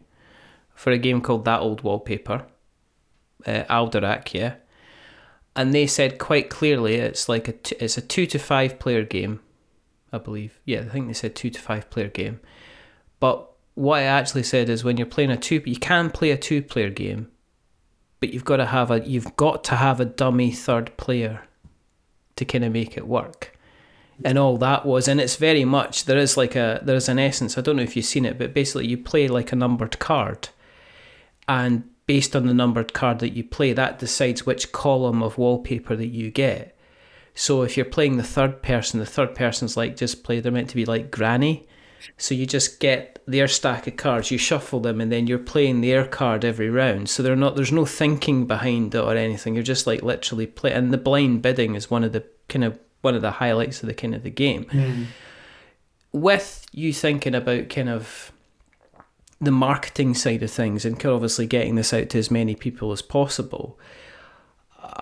[0.73, 2.47] for a game called That Old Wallpaper,
[3.45, 4.55] uh, Alderac, yeah,
[5.55, 9.03] and they said quite clearly it's like a t- it's a two to five player
[9.03, 9.39] game,
[10.11, 10.59] I believe.
[10.65, 12.39] Yeah, I think they said two to five player game.
[13.19, 16.37] But what I actually said is when you're playing a two, you can play a
[16.37, 17.29] two player game,
[18.19, 21.43] but you've got to have a you've got to have a dummy third player
[22.35, 23.57] to kind of make it work.
[24.23, 27.57] And all that was, and it's very much there is like a there's an essence.
[27.57, 30.49] I don't know if you've seen it, but basically you play like a numbered card,
[31.47, 35.95] and based on the numbered card that you play, that decides which column of wallpaper
[35.95, 36.75] that you get.
[37.35, 40.39] So if you're playing the third person, the third person's like just play.
[40.39, 41.67] They're meant to be like granny.
[42.17, 45.81] So you just get their stack of cards, you shuffle them, and then you're playing
[45.81, 47.09] their card every round.
[47.09, 47.55] So they're not.
[47.55, 49.53] There's no thinking behind it or anything.
[49.53, 50.71] You're just like literally play.
[50.71, 53.87] And the blind bidding is one of the kind of one of the highlights of
[53.87, 54.65] the kind of the game.
[56.11, 58.31] With you thinking about kind of
[59.39, 62.55] the marketing side of things and kind of obviously getting this out to as many
[62.55, 63.77] people as possible,
[64.81, 65.01] uh,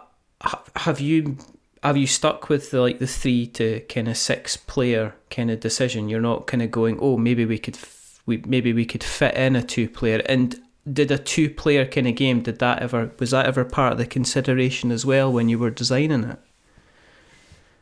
[0.75, 1.37] have you
[1.85, 5.59] have you stuck with the like the three to kind of six player kind of
[5.59, 6.09] decision?
[6.09, 9.35] You're not kind of going, oh, maybe we could f- we maybe we could fit
[9.35, 10.59] in a two player and.
[10.87, 13.97] Did a two player kind of game, did that ever, was that ever part of
[13.97, 16.37] the consideration as well when you were designing it?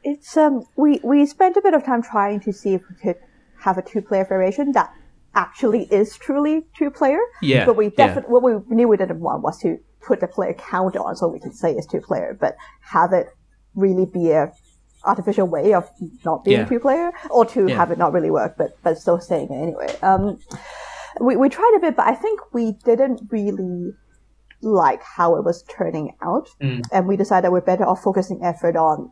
[0.06, 3.18] It's um we we spent a bit of time trying to see if we could
[3.60, 4.94] have a two player variation that
[5.36, 7.20] actually is truly two player.
[7.42, 7.92] Yeah, But we yeah.
[8.08, 11.28] definitely what we knew we didn't want was to put the player count on so
[11.28, 13.28] we could say it's two player, but have it
[13.75, 14.51] really be a
[15.05, 15.89] artificial way of
[16.23, 16.65] not being Yeah.
[16.65, 17.75] two player or to Yeah.
[17.75, 19.93] have it not really work but but still saying it anyway.
[20.01, 20.38] Um
[21.19, 23.93] we we tried a bit but I think we didn't really
[24.62, 26.47] like how it was turning out.
[26.91, 29.12] And we decided we're better off focusing effort on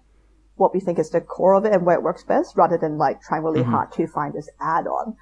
[0.55, 2.97] what we think is the core of it and where it works best rather than
[2.97, 5.15] like trying really hard to find this add-on.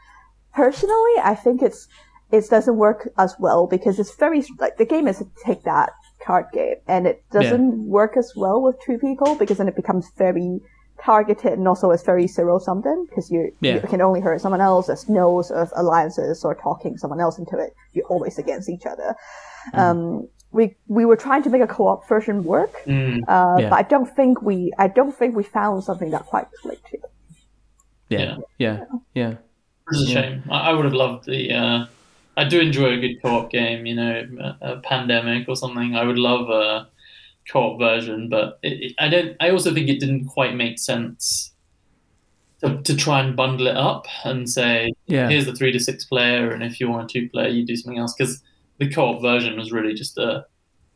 [0.54, 1.88] Personally, I think it's
[2.32, 5.91] it doesn't work as well because it's very like the game is take that
[6.26, 10.12] card game and it doesn't work as well with two people because then it becomes
[10.18, 10.60] very
[11.02, 13.76] targeted and also it's very zero sum then because you, Yeah.
[13.76, 14.88] you can only hurt someone else.
[14.88, 17.74] There's no sort of alliances or talking someone else into it.
[17.94, 19.16] You're always against each other.
[19.74, 23.70] Um, we we were trying to make a co-op version work, uh, Yeah.
[23.70, 27.02] but I don't think we I don't think we found something that quite clicked here.
[28.10, 29.34] Yeah, yeah, yeah.
[29.92, 30.44] It's a shame.
[30.50, 31.54] I, I would have loved the.
[31.54, 31.86] Uh,
[32.39, 33.86] I do enjoy a good co-op game.
[33.86, 34.28] You know,
[34.62, 35.95] a, a pandemic or something.
[35.95, 36.88] I would love a
[37.52, 39.36] co-op version, but it, it, I don't.
[39.39, 41.52] I also think it didn't quite make sense
[42.62, 45.30] to, to try and bundle it up and say, Yeah.
[45.30, 47.75] here's the three to six player, and if you want a two player, you do
[47.75, 48.13] something else.
[48.17, 48.41] Because
[48.78, 50.45] the co-op version was really just a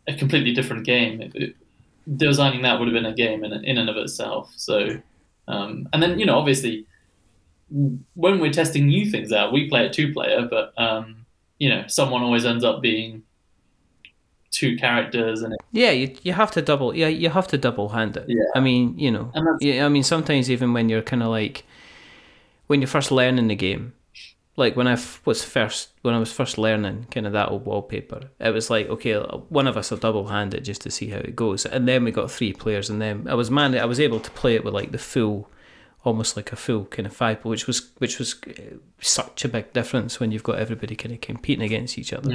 [0.08, 1.22] a completely different game.
[1.22, 1.56] It, it,
[2.18, 4.54] designing that would have been a game in in and of itself.
[4.56, 5.02] So,
[5.50, 6.86] um, and then you know, obviously
[7.70, 11.23] when we're testing new things out, we play it two player, but um,
[11.60, 13.24] you know, someone always ends up being
[14.52, 16.96] two characters, and it, Yeah, you you have to double.
[16.96, 18.26] Yeah, you have to double hand it.
[18.28, 18.44] Yeah.
[18.56, 19.32] I mean, you know.
[19.60, 21.66] Yeah, I mean, sometimes even when you're kind of like
[22.68, 23.94] when you're first learning the game,
[24.56, 27.66] like when I f- was first when I was first learning kind of that old
[27.66, 29.16] wallpaper, it was like okay,
[29.50, 32.04] one of us will double hand it just to see how it goes, and then
[32.04, 34.64] we got three players, and then I was man, I was able to play it
[34.64, 35.50] with like the full.
[36.04, 39.72] Almost like a full kind of five, which was which was uh, such a big
[39.74, 42.30] difference when you've got everybody kind of competing against each other.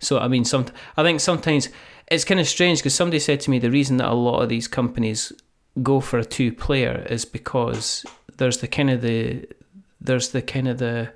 [0.00, 1.68] So I mean, some I think sometimes
[2.10, 4.48] it's kind of strange because somebody said to me the reason that a lot of
[4.48, 5.32] these companies
[5.82, 8.04] go for a two player is because
[8.36, 9.46] there's the kind of the
[10.00, 11.12] there's the kind of the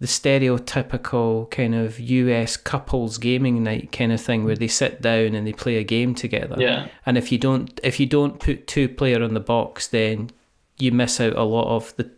[0.00, 5.34] the stereotypical kind of US couples gaming night kind of thing where they sit down
[5.34, 6.56] and they play a game together.
[6.58, 6.88] Yeah.
[7.04, 10.30] And if you don't if you don't put two player on the box, then
[10.78, 12.10] you miss out a lot of the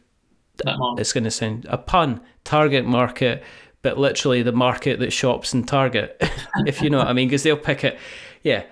[0.64, 0.98] mark.
[0.98, 3.42] Uh, it's going to sound a pun target market
[3.82, 6.16] but literally the market that shops in target
[6.66, 7.98] if you know what i mean because they'll pick it.
[8.42, 8.64] Yeah.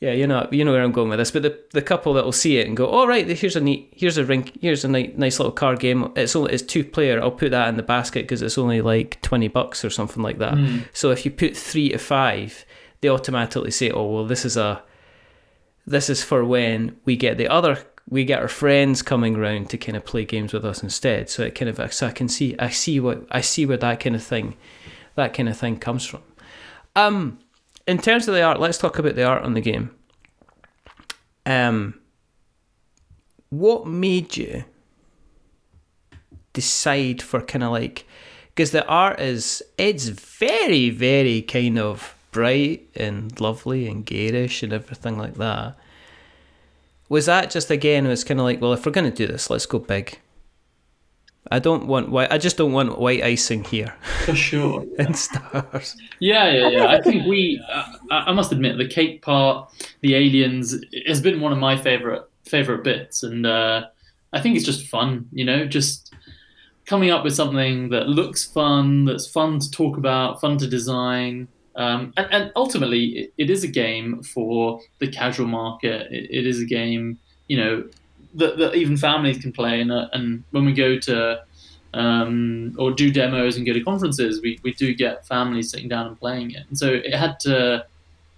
[0.00, 2.24] Yeah you know you know where i'm going with this but the, the couple that
[2.24, 4.88] will see it and go oh right here's a neat here's a rink here's a
[4.88, 6.12] ni- nice little card game.
[6.16, 9.22] It's only it's two player i'll put that in the basket because it's only like
[9.22, 10.54] 20 bucks or something like that.
[10.54, 10.80] Hmm.
[10.92, 12.66] So if you put three to five
[13.00, 14.82] they automatically say oh well this is a
[15.86, 19.78] this is for when we get the other we get our friends coming round to
[19.78, 21.28] kind of play games with us instead.
[21.28, 24.00] So it kind of so i can see i see what i see where that
[24.00, 24.56] kind of thing
[25.16, 26.22] that kind of thing comes from.
[26.94, 27.38] Um
[27.86, 29.90] in terms of the art let's talk about the art on the game.
[31.44, 32.00] Um
[33.50, 34.64] what made you
[36.52, 38.06] decide for kind of like
[38.54, 44.72] because the art is it's very very kind of bright and lovely and garish and
[44.72, 45.76] everything like that
[47.08, 49.48] was that just again was kind of like well if we're going to do this
[49.50, 50.18] let's go big
[51.52, 54.84] i don't want white i just don't want white icing here For sure.
[54.98, 56.86] and stars Yeah, yeah, yeah.
[56.86, 57.62] I think we.
[57.72, 60.74] Uh, I I must admit, the cake part, the aliens,
[61.06, 63.86] has been one of my favorite favorite bits, and uh,
[64.32, 65.28] I think it's just fun.
[65.32, 66.12] You know, just
[66.86, 71.48] coming up with something that looks fun, that's fun to talk about, fun to design.
[71.76, 76.10] Um, and, and ultimately, it, it is a game for the casual market.
[76.10, 77.84] It, it is a game, you know,
[78.34, 79.80] that, that even families can play.
[79.80, 81.42] And, uh, and when we go to
[81.94, 86.06] um, or do demos and go to conferences, we, we do get families sitting down
[86.06, 86.64] and playing it.
[86.68, 87.86] And so it had to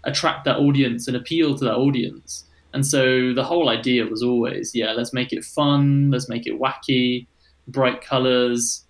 [0.05, 2.44] attract that audience and appeal to that audience.
[2.72, 6.61] And so the whole idea was always, yeah, let's make it fun, let's make it
[6.61, 7.27] wacky,
[7.66, 8.85] bright colors,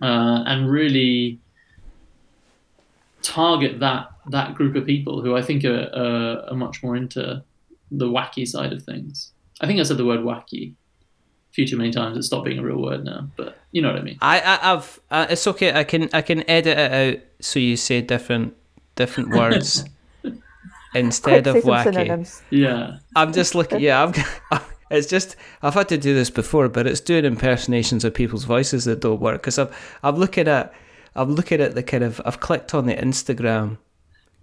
[0.00, 1.38] uh, and really
[3.22, 7.42] target that that group of people who I think are, are, are much more into
[7.90, 9.32] the wacky side of things.
[9.60, 12.16] I think I said the word wacky a few too many times.
[12.16, 14.18] It's stopped being a real word now, but you know what I mean.
[14.20, 15.72] I, I I've uh, it's okay.
[15.72, 18.54] I can I can edit it out so you say different
[18.96, 19.84] different words
[20.94, 21.84] instead Quick, of say wacky.
[21.84, 22.42] synonyms.
[22.50, 22.98] Yeah.
[23.16, 23.80] I'm just looking.
[23.80, 24.04] Yeah,
[24.50, 24.60] I'm.
[24.92, 28.86] It's just I've had to do this before, but it's doing impersonations of people's voices
[28.86, 29.68] that don't work because I'm
[30.02, 30.74] I'm looking at
[31.14, 33.78] I'm looking at the kind of I've clicked on the Instagram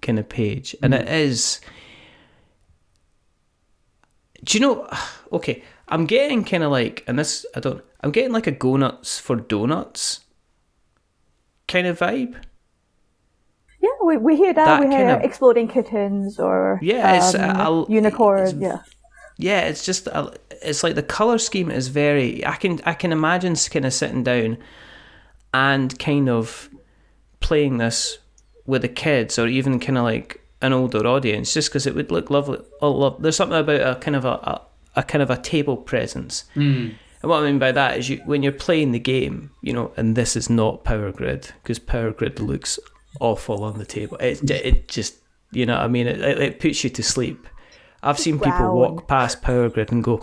[0.02, 1.60] kind of page and it is.
[4.44, 4.88] Do you know?
[5.32, 7.84] Okay, I'm getting kind of like, and this I don't.
[8.02, 10.22] I'm getting like a go nuts for donuts
[11.68, 12.36] kind of vibe.
[13.82, 14.66] Yeah, we, we hear that.
[14.66, 18.48] That we hear of- exploding kittens or Yeah, it's, um, unicorn.
[18.48, 18.82] it's- yeah,
[19.38, 20.08] yeah it's just
[20.64, 24.24] it's like the color scheme is very i can i can imagine kind of sitting
[24.24, 24.58] down
[25.54, 26.70] and kind of
[27.40, 28.20] playing this
[28.66, 32.12] with the kids or even kind of like an older audience just because it would
[32.12, 34.62] look lovely oh, love, there's something about a kind of a, a,
[34.98, 36.94] a kind of a table presence Mm.
[37.22, 39.92] and what I mean by that is you when you're playing the game, you know,
[39.98, 42.80] and this is not Power Grid because Power Grid looks
[43.20, 44.18] awful on the table.
[44.18, 45.16] It it just
[45.52, 47.48] you know what I mean it, it, it puts you to sleep.
[48.04, 48.76] I've seen people Growl.
[48.78, 50.20] walk past Power Grid and go,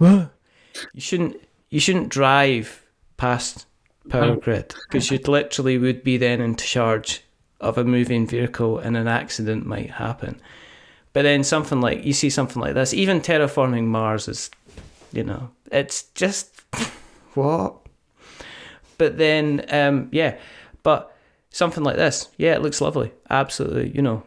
[0.00, 1.36] You shouldn't
[1.70, 2.84] you shouldn't drive
[3.16, 3.66] past
[4.08, 4.74] Power Grid.
[4.88, 7.22] because you literally would be then in charge
[7.60, 10.40] of a moving vehicle and an accident might happen.
[11.12, 14.50] But then something like you see something like this, even terraforming Mars is
[15.12, 16.62] you know it's just
[17.34, 17.74] what?
[18.98, 20.36] But then um yeah
[20.82, 21.14] but
[21.50, 23.12] something like this yeah it looks lovely.
[23.30, 24.22] Absolutely you know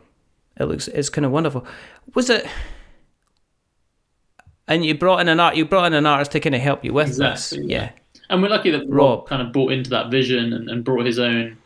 [0.57, 1.65] it looks it's kind of wonderful.
[2.15, 2.45] Was it
[4.67, 6.83] and you brought in an art you brought in an artist to kind of help
[6.83, 7.81] you with Exactly, this yeah.
[7.83, 7.91] yeah
[8.31, 9.27] And we're lucky that Rob, Rob.
[9.27, 11.57] kind of bought into that vision and, and brought his own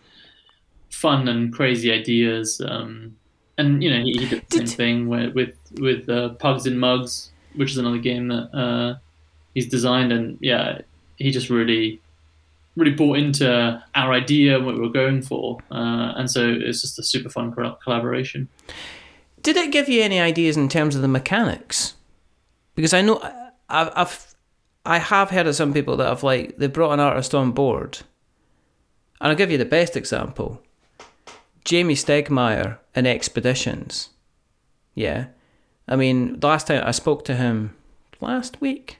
[0.89, 2.59] fun and crazy ideas.
[2.65, 3.15] Um,
[3.57, 6.65] and you know, he, he did the same Did- thing with with, with uh, Pugs
[6.65, 8.97] in Mugs, which is another game that uh,
[9.53, 10.11] he's designed.
[10.11, 10.81] And yeah,
[11.17, 12.01] he just really
[12.75, 15.59] really bought into our idea and what we were going for.
[15.71, 18.49] Uh, and so it's just a super fun col- collaboration.
[19.41, 21.93] did it give you any ideas in terms of the mechanics
[22.73, 23.21] because i know
[23.69, 24.24] i've, I've
[24.85, 27.99] i have heard of some people that have like they brought an artist on board
[29.19, 30.61] and i'll give you the best example
[31.63, 34.09] Jamey Stegmaier in expeditions
[34.93, 35.27] yeah
[35.87, 37.75] i mean the last time i spoke to him
[38.21, 38.99] last week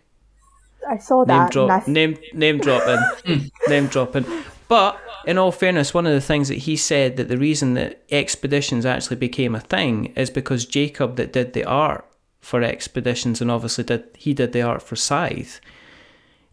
[0.87, 1.51] I saw name that.
[1.51, 3.47] drop, I name name dropping, hmm.
[3.67, 4.25] name dropping.
[4.67, 8.03] But in all fairness, one of the things that he said that the reason that
[8.11, 12.05] expeditions actually became a thing is because Jacob, that did the art
[12.41, 15.59] for expeditions, and obviously did he did the art for Scythe.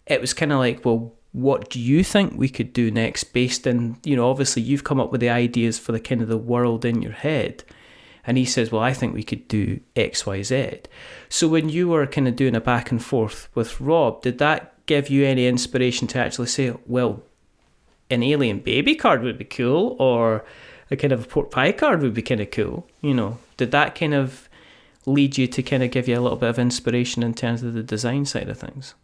[0.06, 3.66] It was kind of like, well, what do you think we could do next based
[3.66, 6.38] in you know obviously you've come up with the ideas for the kind of the
[6.38, 7.64] world in your head.
[8.24, 10.84] And he says well i think we could do xyz
[11.28, 14.74] so when you were kind of doing a back and forth with rob did that
[14.86, 17.22] give you any inspiration to actually say well
[18.10, 20.44] an alien baby card would be cool or
[20.88, 23.38] a kind of a pork pie card would be kind of cool you know?
[23.56, 24.48] Did that kind of
[25.04, 27.74] lead you to kind of give you a little bit of inspiration in terms of
[27.74, 28.94] the design side of things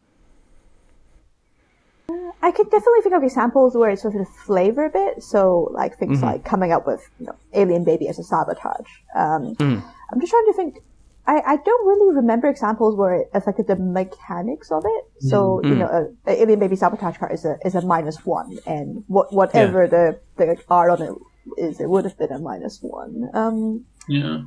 [2.43, 5.23] I could definitely think of examples where it's sort of flavor a bit.
[5.23, 6.27] So, like things Mm-hmm.
[6.27, 8.91] like coming up with you know, Alien Baby as a sabotage.
[9.15, 9.83] Um, Mm.
[10.13, 10.79] I'm just trying to think.
[11.27, 15.05] I, I don't really remember examples where it affected the mechanics of it.
[15.31, 15.79] So, you Mm.
[15.79, 15.89] know,
[16.27, 19.87] a, a Alien Baby sabotage card is a is a minus one, and what whatever
[19.87, 21.13] the the art on it
[21.59, 23.29] is, it would have been a minus one.
[23.35, 24.43] Um, Yeah.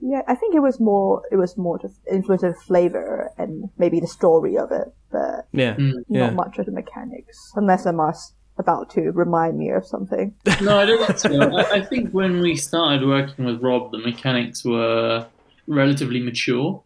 [0.00, 3.98] Yeah, I think it was more it was more just influence of flavor and maybe
[4.00, 5.92] the story of it, but yeah Mm.
[6.08, 10.34] yeah not much of the mechanics, unless Amar's about to remind me of something.
[10.62, 11.56] No, I don't think so.
[11.56, 15.26] I, I think when we started working with Rob, the mechanics were
[15.66, 16.82] relatively mature.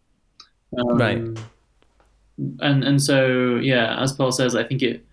[0.77, 1.21] Um, Right.
[2.61, 5.05] And and so yeah, as Pearl says, I think it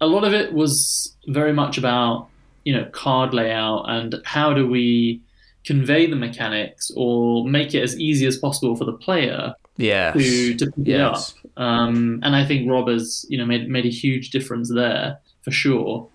[0.00, 2.28] a lot of it was very much about
[2.64, 5.22] you know card layout and how do we
[5.66, 10.54] convey the mechanics or make it as easy as possible for the player yes to,
[10.54, 11.20] to pick it up.
[11.56, 15.50] Um, and I think Rob has, you know, made made a huge difference there for
[15.50, 16.08] sure,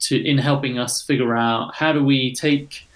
[0.00, 2.86] to in helping us figure out how do we take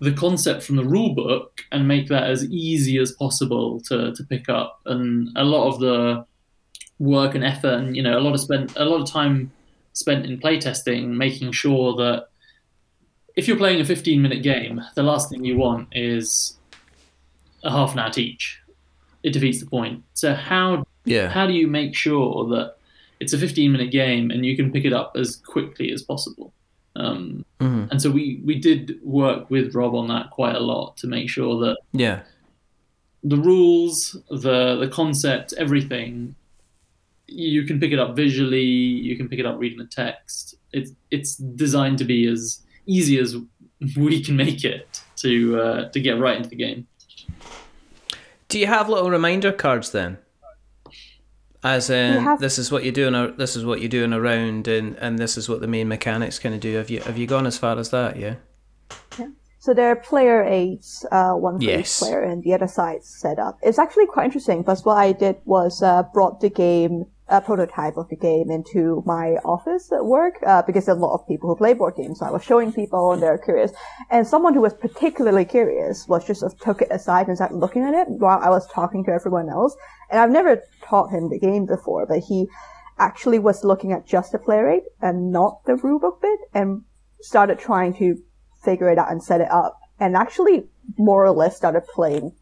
[0.00, 4.24] the concept from the rule book and make that as easy as possible to, to
[4.24, 4.80] pick up.
[4.84, 6.26] And a lot of the
[6.98, 9.52] work and effort, and you know, a lot of spent a lot of time
[9.92, 12.28] spent in playtesting, making sure that
[13.36, 16.56] if you're playing a 15 minute game, the last thing you want is
[17.64, 18.60] a half an hour teach.
[19.22, 20.02] It defeats the point.
[20.14, 22.76] So how yeah how do you make sure that
[23.20, 26.52] it's a 15 minute game and you can pick it up as quickly as possible?
[26.94, 27.90] Um, Mhm.
[27.90, 31.30] and so we, we did work with Rob on that quite a lot to make
[31.30, 32.22] sure that yeah
[33.24, 36.34] the rules, the the concept, everything,
[37.28, 38.64] you can pick it up visually.
[39.08, 40.56] You can pick it up reading the text.
[40.72, 43.36] It's it's designed to be as easy as
[43.96, 46.86] we can make it to uh, to get right into the game.
[48.48, 50.18] Do you have little reminder cards then?
[51.64, 53.14] As in, have- this is what you're doing.
[53.14, 56.38] ar- This is what you're doing around, and and this is what the main mechanics
[56.38, 56.74] kind of do.
[56.76, 58.16] Have you have you gone as far as that?
[58.16, 58.34] Yeah.
[59.60, 62.02] So there are player aids, uh, one for Yes.
[62.02, 63.58] each player, and the other side's set up.
[63.62, 67.96] It's actually quite interesting because what I did was uh, brought the game, a prototype
[67.96, 71.26] of the game, into my office at work uh, because there are a lot of
[71.26, 72.18] people who play board games.
[72.18, 73.72] So I was showing people, and they're curious.
[74.10, 77.56] And someone who was particularly curious was just sort of took it aside and started
[77.56, 79.74] looking at it while I was talking to everyone else.
[80.10, 82.48] And I've never taught him the game before, but he
[82.98, 86.82] actually was looking at just the play aid and not the rulebook bit, and
[87.22, 88.22] started trying to
[88.62, 90.68] figure it out and set it up, and actually
[90.98, 92.32] more or less started playing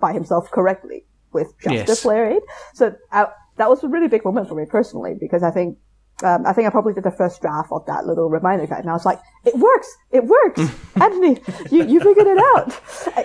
[0.00, 2.42] by himself correctly with just the play player aid.
[2.74, 3.26] So I,
[3.60, 5.78] that was a really big moment for me personally because I think
[6.22, 8.90] um, I think I probably did the first draft of that little reminder guide, and
[8.90, 9.88] I was like, "It works!
[10.10, 10.60] It works,
[11.00, 11.40] Anthony!
[11.70, 12.72] You you figured it out."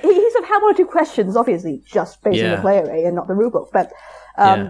[0.02, 2.78] He, he sort of had one or two questions, obviously, just based on the play
[2.80, 3.92] aid and not the rulebook, but
[4.38, 4.70] um, Yeah.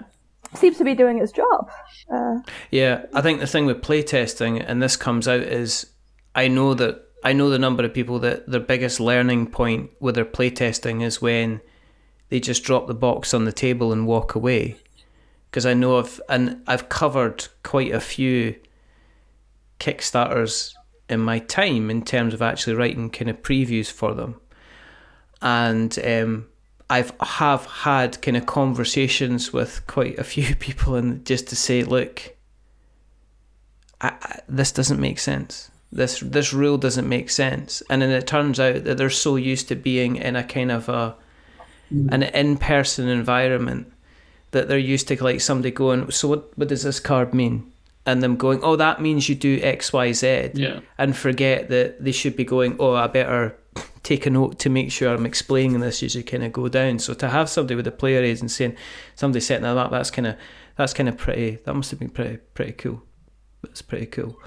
[0.56, 1.70] seems to be doing its job.
[2.12, 2.40] Uh,
[2.72, 5.86] Yeah, I think the thing with playtesting, and this comes out, is
[6.34, 10.16] I know that I know the number of people that their biggest learning point with
[10.16, 11.62] their playtesting is when
[12.30, 14.78] they just drop the box on the table and walk away.
[15.56, 18.56] Because I know I've and I've covered quite a few
[19.80, 20.74] Kickstarters
[21.10, 24.36] in my time in terms of actually writing kind of previews for them,
[25.42, 26.48] and um,
[26.90, 31.84] I've have had kind of conversations with quite a few people and just to say,
[31.84, 32.36] look,
[34.02, 35.72] I, I, this doesn't make sense.
[35.90, 37.82] This this rule doesn't make sense.
[37.90, 40.90] And then it turns out that they're so used to being in a kind of
[40.90, 41.16] a
[42.10, 43.94] an in person environment
[44.56, 47.72] that they're used to like somebody going, so what what does this card mean?
[48.08, 50.80] And them going, oh, that means you do X, Y, Z, Yeah.
[50.98, 53.56] and forget that they should be going, oh, I better
[54.04, 57.00] take a note to make sure I'm explaining this as you kind of go down.
[57.00, 58.76] So to have somebody with a player aids and saying
[59.16, 60.36] somebody setting that up, that's kind of
[60.78, 61.60] that's kind of pretty.
[61.66, 63.02] That must have been pretty pretty cool.
[63.64, 64.38] That's pretty cool.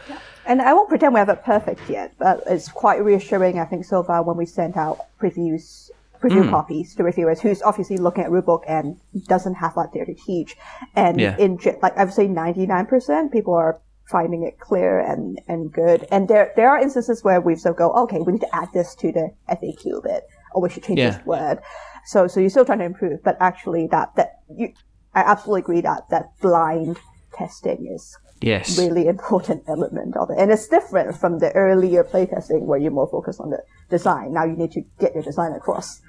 [0.46, 3.84] And I won't pretend we have it perfect yet, but it's quite reassuring, I think,
[3.84, 5.90] so far when we sent out previews,
[6.23, 6.51] preview Hmm.
[6.51, 8.97] copies to reviewers who's obviously looking at rulebook and
[9.27, 10.57] doesn't have that there to teach.
[10.95, 11.37] And Yeah.
[11.37, 16.07] in, like, I would say 99% people are finding it clear and, and good.
[16.11, 18.95] And there, there are instances where we've of go, okay, we need to add this
[18.97, 21.11] to the FAQ bit, or we should change Yeah.
[21.11, 21.59] this word.
[22.07, 24.73] So, so you're still trying to improve, but actually that, that, you,
[25.14, 26.99] I absolutely agree that, that blind
[27.35, 28.78] testing is Yes.
[28.78, 30.39] really important element of it.
[30.39, 34.32] And it's different from the earlier playtesting where you're more focused on the design.
[34.32, 36.01] Now you need to get your design across.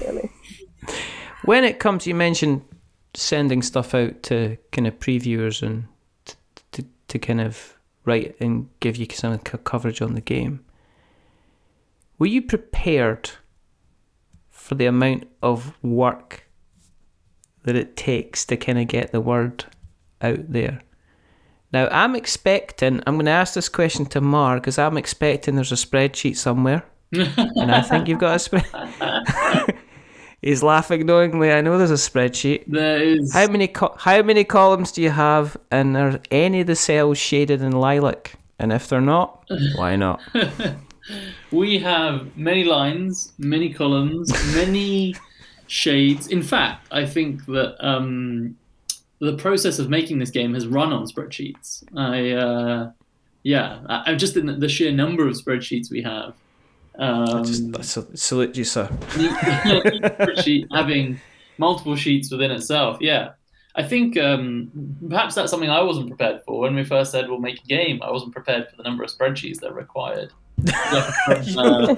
[0.00, 0.30] Really.
[1.44, 2.62] When it comes, you mentioned
[3.14, 5.86] sending stuff out to kind of previewers and
[6.24, 6.34] t-
[6.72, 10.64] to to kind of write and give you some coverage on the game.
[12.18, 13.30] Were you prepared
[14.50, 16.48] for the amount of work
[17.64, 19.66] that it takes to kind of get the word
[20.22, 20.80] out there?
[21.76, 25.72] Now, I'm expecting, I'm going to ask this question to Amar because I'm expecting there's
[25.72, 26.82] a spreadsheet somewhere.
[27.12, 29.76] and I think you've got a spreadsheet.
[30.40, 31.52] He's laughing knowingly.
[31.52, 32.64] I know there's a spreadsheet.
[32.66, 33.30] There is.
[33.34, 37.18] How many co- how many columns do you have, and are any of the cells
[37.18, 38.32] shaded in lilac?
[38.58, 40.22] And if they're not, why not?
[41.52, 45.14] We have many lines, many columns, many
[45.66, 46.26] shades.
[46.28, 48.56] In fact, I think that um,
[49.18, 51.84] the process of making this game has run on spreadsheets.
[51.96, 52.90] I, uh,
[53.42, 56.34] yeah, I, I'm just in the, sheer number of spreadsheets we have.
[56.98, 58.88] Um, Just salute you, sir.
[59.10, 61.20] spreadsheet having
[61.58, 62.98] multiple sheets within itself.
[63.00, 63.32] Yeah.
[63.74, 64.70] I think um,
[65.08, 68.00] perhaps that's something I wasn't prepared for when we first said we'll make a game.
[68.02, 70.32] I wasn't prepared for the number of spreadsheets that are required.
[71.28, 71.94] Uh,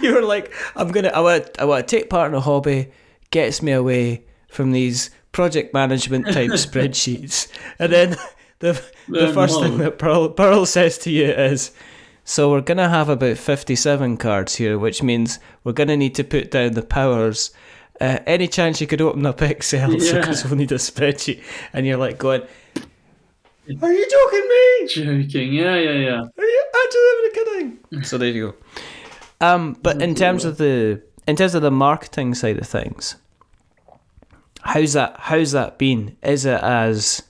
[0.00, 2.90] you were like, I'm gonna, I want, I want to take part in a hobby,
[3.30, 8.16] gets me away from these project management type spreadsheets, and then
[8.60, 11.72] the the Um, first thing that Pearl, Pearl says to you is,
[12.24, 16.50] so we're gonna have about fifty-seven cards here, which means we're gonna need to put
[16.50, 17.50] down the powers.
[18.00, 20.20] Uh, any chance you could open up Excel Yeah.
[20.20, 22.42] because we'll need a spreadsheet, and you're like going,
[23.82, 24.86] "Are you joking me?
[24.88, 25.52] joking.
[25.52, 26.20] Yeah, yeah, yeah.
[26.20, 28.02] Are you actually having a kidding?
[28.04, 28.54] so there you
[29.40, 29.46] go.
[29.46, 33.16] Um, but in terms of the in terms of the marketing side of things,
[34.62, 36.16] how's that how's that been?
[36.22, 37.22] Is it as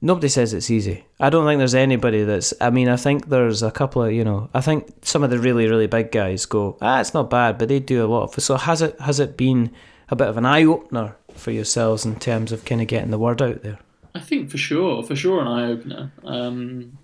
[0.00, 1.04] nobody says it's easy.
[1.20, 4.24] I don't think there's anybody that's I mean, I think there's a couple of, you
[4.24, 7.58] know, I think some of the really, really big guys go, ah, it's not bad,
[7.58, 9.72] but they do a lot of so has it has it been
[10.10, 13.18] a bit of an eye opener for yourselves in terms of kind of getting the
[13.18, 13.78] word out there?
[14.14, 16.12] I think for sure, for sure, an eye opener.
[16.24, 16.98] Um,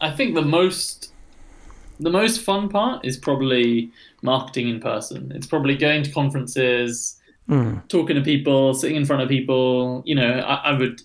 [0.00, 1.12] I think the most,
[1.98, 3.90] the most fun part is probably
[4.22, 5.32] marketing in person.
[5.34, 7.16] It's probably going to conferences,
[7.48, 7.88] Mm.
[7.88, 10.02] talking to people, sitting in front of people.
[10.04, 11.00] You know, I, I would,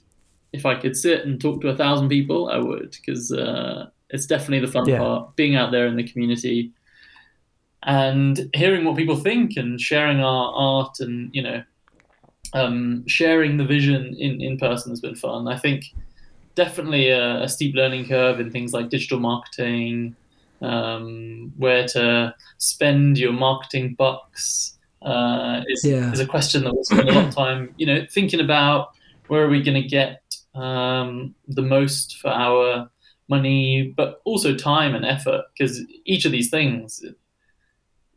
[0.53, 4.25] if I could sit and talk to a thousand people, I would, because uh, it's
[4.25, 4.97] definitely the fun Yeah.
[4.97, 6.71] part, being out there in the community
[7.83, 11.63] and hearing what people think and sharing our art and you know
[12.53, 15.47] um, sharing the vision in, in person has been fun.
[15.47, 15.85] I think
[16.55, 20.17] definitely a, a steep learning curve in things like digital marketing,
[20.61, 24.70] um, where to spend your marketing bucks
[25.01, 26.11] uh, is, Yeah.
[26.11, 28.89] is a question that we'll spend a lot of time, you know, thinking about
[29.27, 30.21] where are we going to get
[30.55, 32.89] um, the most for our
[33.29, 37.03] money, but also time and effort, because each of these things,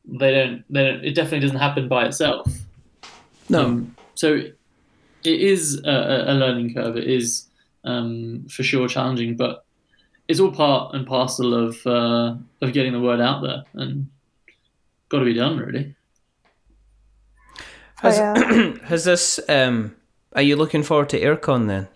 [0.06, 2.46] they don't, they don't, it definitely doesn't happen by itself.
[3.48, 3.64] No.
[3.66, 4.54] Um, so it
[5.40, 6.96] is a- a, a learning curve.
[6.96, 7.46] It is
[7.84, 9.64] um, for sure challenging, but
[10.28, 14.08] it's all part and parcel of uh, of getting the word out there, and
[15.10, 15.94] got to be done really.
[18.04, 18.78] Has, Oh, yeah.
[18.84, 19.96] has this um
[20.34, 21.88] are you looking forward to AireCon then?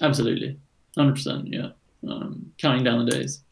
[0.00, 0.58] Absolutely,
[0.96, 1.48] hundred percent.
[1.48, 1.70] Yeah,
[2.08, 3.42] um, counting down the days.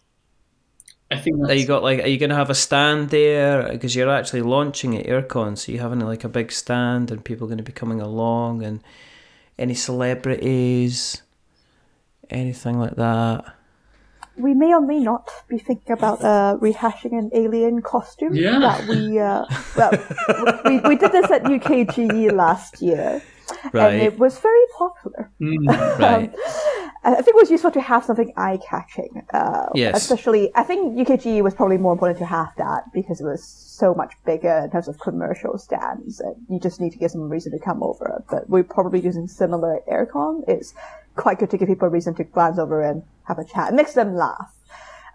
[1.13, 4.09] I think Are you got like are you gonna have a stand there because you're
[4.09, 7.65] actually launching at AireCon so you having like a big stand and people going to
[7.65, 8.81] be coming along and
[9.59, 11.23] any celebrities
[12.31, 13.57] anything like that
[14.37, 18.59] We may or may not be thinking about uh, rehashing an alien costume Yeah.
[18.61, 19.45] that we uh,
[19.76, 19.93] well
[20.64, 23.22] we, we did this at UKGE last year,
[23.74, 25.31] and it was very popular.
[25.41, 25.66] Mm,
[25.99, 26.33] right
[27.03, 29.22] I think it was useful to have something eye catching.
[29.33, 29.97] Uh, Yes.
[29.97, 33.95] Especially, I think UKGE was probably more important to have that because it was so
[33.95, 37.53] much bigger in terms of commercial stands, and you just need to give some reason
[37.53, 38.22] to come over.
[38.31, 40.43] But we're probably using similar AireCon.
[40.47, 40.74] It's
[41.21, 43.73] quite good to give people a reason to glance over and have a chat.
[43.73, 44.53] It makes them laugh.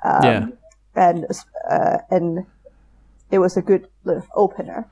[0.03, 0.47] Um, yeah
[0.95, 1.25] And
[1.69, 2.45] uh, and
[3.31, 4.87] it was a good little opener.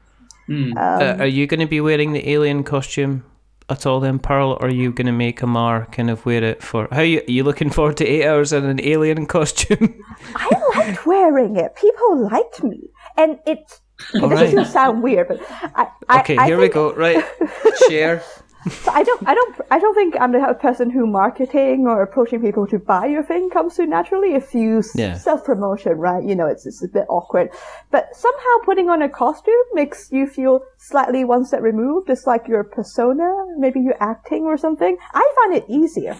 [0.49, 0.74] mm.
[0.78, 3.24] uh, are you going to be wearing the alien costume
[3.70, 6.61] at all then Pearl or are you going to make Amar kind of wear it
[6.64, 9.95] for how you, are you looking forward to eight hours in an alien costume
[10.36, 11.76] I liked wearing it.
[11.76, 13.80] People liked me, and it.
[14.22, 14.55] All This is right.
[14.55, 15.39] gonna sound weird, but
[15.76, 15.88] I.
[16.09, 17.24] I okay I here we go right
[17.88, 18.24] share
[18.70, 21.86] So I don't, I don't, I don't think I'm the type of person who marketing
[21.88, 24.36] or approaching people to buy your thing comes to naturally.
[24.36, 25.18] If you s- Yeah.
[25.18, 26.24] self promotion, right?
[26.24, 27.49] You know, it's it's a bit awkward,
[27.91, 32.09] but somehow putting on a costume makes you feel slightly one step removed.
[32.09, 34.97] It's like your persona, maybe you're acting or something.
[35.14, 36.16] I find it easier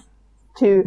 [0.58, 0.84] to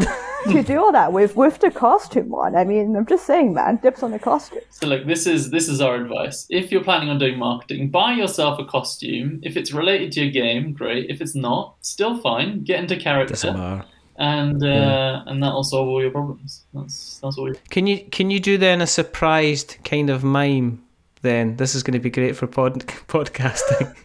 [0.50, 2.56] to do all that with with the costume one.
[2.56, 4.60] I mean, I'm just saying, man, dips on the costume.
[4.70, 6.46] So look, this is this is our advice.
[6.50, 9.40] If you're planning on doing marketing, buy yourself a costume.
[9.42, 11.10] If it's related to your game, great.
[11.10, 12.64] If it's not, still fine.
[12.64, 13.84] Get into Doesn't character, matter.
[14.16, 16.64] and uh, and that'll solve all your problems.
[16.72, 17.48] That's that's all.
[17.48, 17.56] You...
[17.70, 20.82] Can you can you do then a surprised kind of mime?
[21.22, 23.96] Then this is going to be great for pod, podcasting.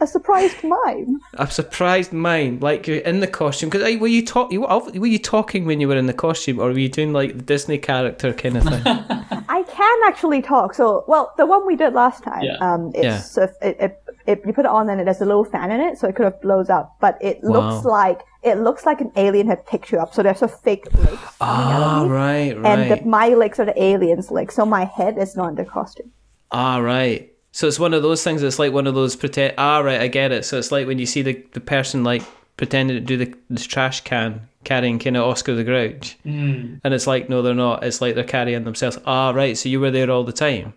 [0.00, 1.18] A surprised mime.
[1.34, 3.70] a surprised mime, like you're in the costume.
[3.70, 4.52] Because were you talk?
[4.52, 7.36] You were you talking when you were in the costume, or were you doing like
[7.36, 8.82] the Disney character kind of thing?
[9.48, 10.74] I can actually talk.
[10.74, 12.56] So, well, the one we did last time, Yeah.
[12.60, 13.18] um, it's Yeah.
[13.18, 15.70] sort of- it, it, it, you put it on and it has a little fan
[15.70, 16.96] in it, so it kind of blows up.
[17.00, 20.14] But it looks like it looks like an alien had picked you up.
[20.14, 22.78] So there's a fake legs ah, of right, right.
[22.78, 24.54] and the, my legs are the alien's legs.
[24.54, 26.10] So my head is not in the costume.
[26.50, 27.33] Ah, right.
[27.56, 28.42] So it's one of those things.
[28.42, 29.54] It's like one of those pretend.
[29.58, 30.00] Ah, right.
[30.00, 30.44] I get it.
[30.44, 32.22] So it's like when you see the, the person like
[32.56, 36.80] pretending to do the, the trash can carrying kind of Oscar the Grouch, Mm.
[36.82, 37.84] and it's like no, they're not.
[37.84, 38.98] It's like they're carrying themselves.
[39.06, 39.56] Ah, right.
[39.56, 40.74] So you were there all the time.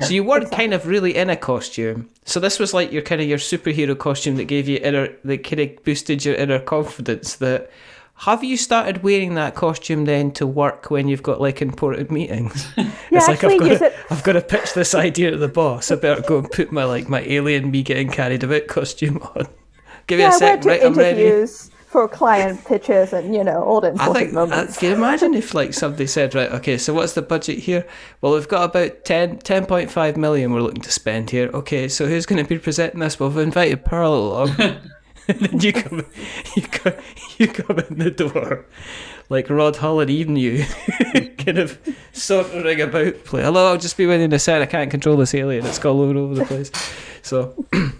[0.00, 2.08] So you weren't kind of really in a costume.
[2.24, 5.44] So this was like your kind of your superhero costume that gave you inner, that
[5.44, 7.36] kind of boosted your inner confidence.
[7.36, 7.70] That
[8.16, 12.66] have you started wearing that costume then to work when you've got like important meetings?
[12.76, 15.48] Yeah, it's like I've got, to, said- I've got to pitch this idea to the
[15.48, 15.90] boss.
[15.90, 19.46] I better go and put my like my alien me getting carried about costume on.
[20.06, 20.82] Give me Yeah, a I sec, right?
[20.84, 21.22] I'm ready.
[21.22, 24.30] interviews for client pitches and you know all the I think.
[24.30, 24.78] Uh, moments.
[24.78, 27.86] can you imagine if like somebody said, right, okay, so what's the budget here?
[28.20, 31.50] Well, we've got about 10, 10.5 million we're looking to spend here.
[31.54, 33.18] Okay, so who's going to be presenting this?
[33.20, 34.56] Well, we've invited Pearl along.
[35.28, 36.06] and then you come,
[36.56, 36.94] you come,
[37.38, 38.66] you come in the door,
[39.28, 40.64] like Rod Hull and Emu, you
[41.38, 41.78] kind of
[42.12, 43.24] sauntering about.
[43.24, 44.62] Play, hello, I'll just be with you in a sec.
[44.62, 45.64] I can't control this alien.
[45.66, 46.70] It's all over, over the place.
[47.22, 47.54] So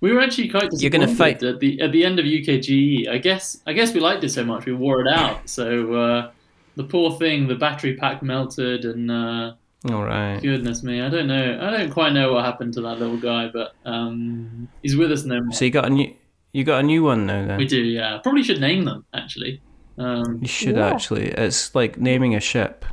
[0.00, 3.06] We were actually quite You're gonna fight- at the at the end of UKGE.
[3.08, 5.48] I guess I guess we liked it so much we wore it out.
[5.48, 6.30] So uh,
[6.76, 9.52] the poor thing, the battery pack melted, and uh,
[9.90, 10.40] all right.
[10.40, 11.58] goodness me, I don't know.
[11.60, 15.24] I don't quite know what happened to that little guy, but um, he's with us
[15.24, 15.52] no more.
[15.52, 16.14] So you got a new,
[16.52, 17.58] you got a new one now then.
[17.58, 18.18] We do, yeah.
[18.22, 19.60] Probably should name them actually.
[19.98, 20.88] Um, You should Yeah.
[20.88, 21.26] actually.
[21.28, 22.84] It's like naming a ship.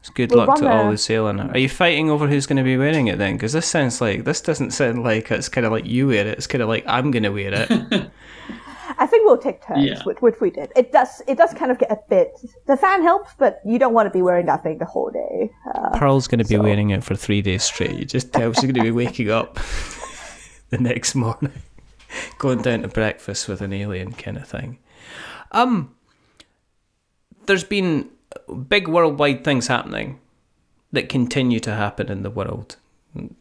[0.00, 1.56] It's good We'll luck to all a- who sail in it.
[1.56, 3.34] Are you fighting over who's going to be wearing it then?
[3.34, 6.38] Because this sounds like this doesn't sound like it's kind of like you wear it.
[6.38, 7.70] It's kind of like I'm going to wear it.
[8.98, 10.02] I think we'll take turns, Yeah.
[10.04, 10.70] which, which we did.
[10.76, 12.32] It does it does kind of get a bit.
[12.66, 15.50] The fan helps, but you don't want to be wearing that thing the whole day.
[15.74, 17.94] Uh, Pearl's going to be So- wearing it for three days straight.
[17.98, 19.54] You just tell she's going to be waking up
[20.70, 21.52] the next morning,
[22.38, 24.78] going down to breakfast with an alien kind of thing.
[25.52, 25.94] Um,
[27.46, 28.10] there's been
[28.68, 30.20] big worldwide things happening
[30.92, 32.76] that continue to happen in the world.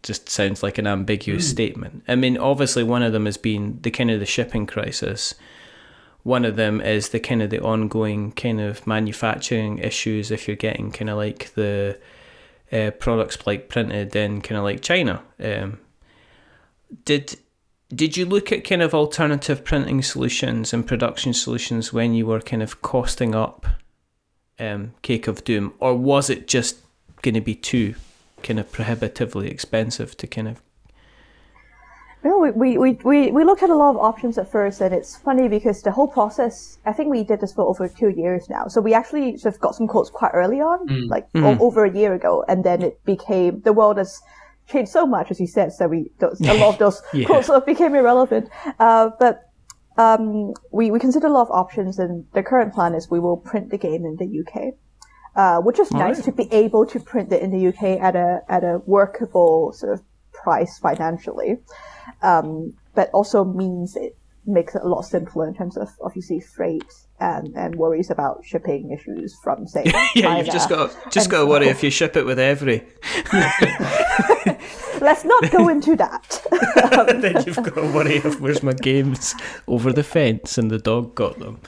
[0.04, 2.04] Just sounds like an ambiguous statement.
[2.08, 5.36] I mean, obviously, one of them has been the kind of the shipping crisis.
[6.24, 10.32] One of them is the kind of the ongoing kind of manufacturing issues.
[10.32, 12.00] If you're getting kind of like the
[12.72, 15.80] uh, products like printed in kind of like China, um,
[17.04, 17.38] did
[17.96, 22.42] did you look at kind of alternative printing solutions and production solutions when you were
[22.42, 23.66] kind of costing up
[24.60, 26.78] um, Cake of Doom, or was it just
[27.22, 27.96] going to be too
[28.44, 30.62] kind of prohibitively expensive to kind of?
[32.24, 34.96] No, we, we, we, we, we looked at a lot of options at first, and
[34.96, 38.50] it's funny because the whole process, I think we did this for over two years
[38.50, 38.68] now.
[38.68, 41.94] So we actually sort of got some quotes quite early on, like o- over a
[41.94, 44.22] year ago, and then it became, the world has
[44.68, 47.26] changed so much, as you said, so we, those, a lot of those Yeah.
[47.28, 48.50] quotes sort of became irrelevant.
[48.80, 49.42] Uh, but
[49.98, 53.38] um, we, we considered a lot of options, and the current plan is we will
[53.38, 54.74] print the game in the UK.
[55.36, 58.40] Uh, which is nice to be able to print it in the UK at a
[58.48, 60.02] at a workable sort of
[60.32, 61.58] price financially
[62.22, 66.86] um, but also means it makes it a lot simpler in terms of obviously freight
[67.20, 69.84] and, and worries about shipping issues from say
[70.16, 72.84] Yeah, you've just got just got to worry if you ship it with every,
[75.02, 76.42] Let's not go into that.
[77.22, 79.36] then you've got to worry of where's my games
[79.68, 81.60] over the fence and the dog got them.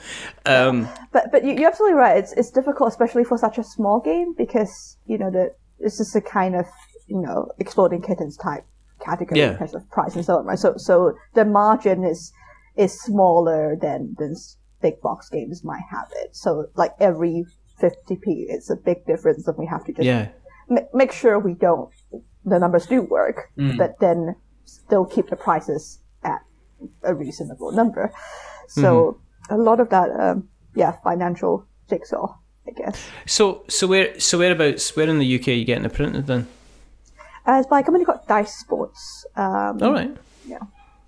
[0.46, 2.16] Um, but but you- you're absolutely right.
[2.16, 6.14] It's it's difficult, especially for such a small game, because you know the this is
[6.16, 6.66] a kind of
[7.06, 8.64] you know exploding kittens type
[9.04, 9.52] category Yeah.
[9.52, 10.46] in terms of price and so on.
[10.46, 10.58] Right.
[10.58, 12.32] So so the margin is
[12.76, 14.34] is smaller than than
[14.80, 16.34] big box games might have it.
[16.36, 17.44] So like every
[17.82, 20.28] 50p, it's a big difference, and we have to just yeah,
[20.68, 21.90] ma- make sure we don't
[22.44, 23.76] the numbers do work, Mm.
[23.76, 26.40] but then still keep the prices at
[27.02, 28.12] a reasonable number.
[28.68, 29.20] So
[29.50, 32.34] a lot of that, um, yeah, financial jigsaw,
[32.66, 33.08] I guess.
[33.26, 36.46] So so where so whereabouts where in the UK are you getting it printed then?
[37.46, 39.24] Uh, it's by a company called Dice Sports.
[39.36, 40.14] Um, All right.
[40.46, 40.58] Yeah.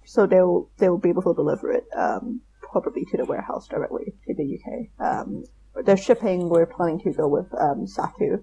[0.06, 2.40] So they'll they'll be able to deliver it um,
[2.72, 4.88] probably to the warehouse directly to the UK.
[5.04, 5.44] Um,
[5.84, 8.42] the shipping we're planning to go with um, Zatu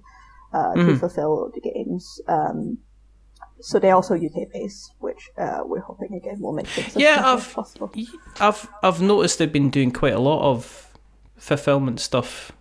[0.54, 2.22] uh, to fulfill the games.
[2.28, 2.80] Um,
[3.60, 7.54] so they're also UK based, which uh, we're hoping again will make things Yeah, I've
[7.54, 7.92] possible.
[8.40, 10.94] I've I've noticed they've been doing quite a lot of
[11.38, 12.52] fulfillment stuff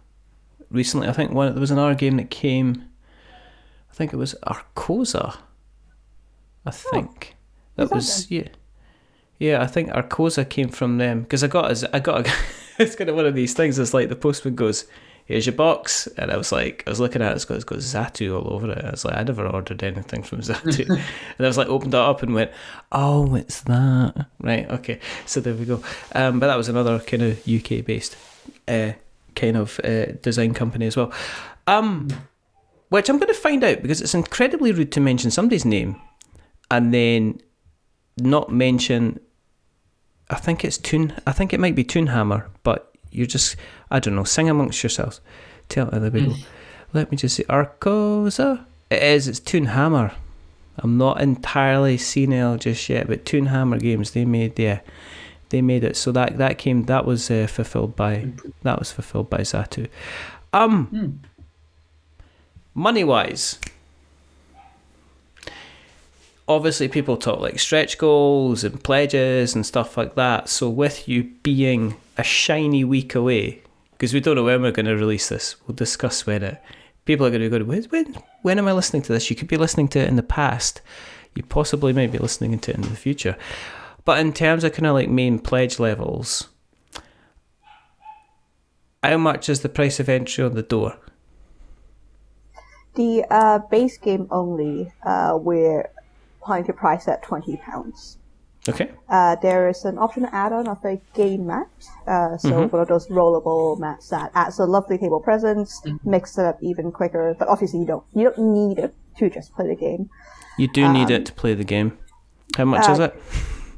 [0.70, 1.08] recently.
[1.08, 2.84] I think one there was an another game that came.
[3.90, 5.36] I think it was Arcosa.
[6.64, 7.36] I think
[7.76, 8.48] that is that was yeah,
[9.38, 9.62] yeah.
[9.62, 12.32] I think Arcosa came from them because I got as I got a,
[12.78, 13.78] it's kind of one of these things.
[13.78, 14.86] It's like the postman goes,
[15.24, 17.64] "Here's your box," and I was like, I was looking at it, it's got, it's
[17.64, 18.84] got Zatu all over it.
[18.84, 21.00] I was like, I never ordered anything from Zatu, and
[21.38, 22.50] I was like, opened it up and went,
[22.92, 25.00] "Oh, it's that." Right, okay.
[25.24, 25.82] So there we go.
[26.12, 28.16] Um, but that was another kind of UK based,
[28.68, 28.92] uh,
[29.34, 31.12] kind of uh, design company as well.
[31.66, 32.08] Um,
[32.88, 36.00] which I'm going to find out because it's incredibly rude to mention somebody's name
[36.70, 37.40] and then
[38.16, 39.20] not mention.
[40.30, 41.14] I think it's Toon.
[41.26, 43.56] I think it might be Toonhammer, but you're just
[43.90, 44.24] I don't know.
[44.24, 45.20] Sing amongst yourselves.
[45.68, 46.34] Tell other people.
[46.34, 46.40] go.
[46.92, 48.64] Let me just say Arcosa.
[48.90, 49.28] It is.
[49.28, 50.14] It's Toonhammer.
[50.78, 54.80] I'm not entirely senile just yet, but Toonhammer Games they made yeah,
[55.48, 55.96] they made it.
[55.96, 58.28] So that that came that was uh, fulfilled by
[58.62, 59.88] that was fulfilled by Zatu.
[60.52, 61.20] Um,
[62.74, 63.58] money wise,
[66.48, 70.48] obviously people talk like stretch goals and pledges and stuff like that.
[70.48, 74.86] So with you being a shiny week away, because we don't know when we're going
[74.86, 76.62] to release this, we'll discuss when it.
[77.04, 79.30] People are going to go, when, when, when am I listening to this?
[79.30, 80.80] You could be listening to it in the past.
[81.34, 83.36] You possibly might be listening to it in the future.
[84.04, 86.48] But in terms of kind of like main pledge levels,
[89.02, 90.96] how much is the price of entry on the door?
[92.94, 95.38] The uh, base game only, uh,
[96.46, 98.18] planning to price at twenty pounds.
[98.68, 98.90] Okay.
[99.08, 101.68] Uh, there is an optional add-on of a game mat.
[102.06, 102.72] Uh, so Mm-hmm.
[102.74, 106.90] one of those rollable mats that adds a lovely table presence, makes it up even
[106.90, 107.36] quicker.
[107.38, 110.10] But obviously, you don't you don't need it to just play the game.
[110.58, 111.96] You do need it to play the game.
[112.56, 113.14] How much is it?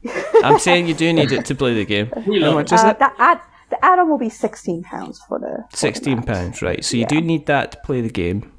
[0.45, 2.07] I'm saying you do need it to play the game.
[2.45, 2.77] How much it.
[2.77, 2.99] is Uh, it?
[3.01, 3.41] that add
[3.71, 6.27] the add-on will be sixteen pounds for the for the Sixteen mat.
[6.27, 6.83] pounds, right?
[6.83, 8.51] So you do need that to play the game.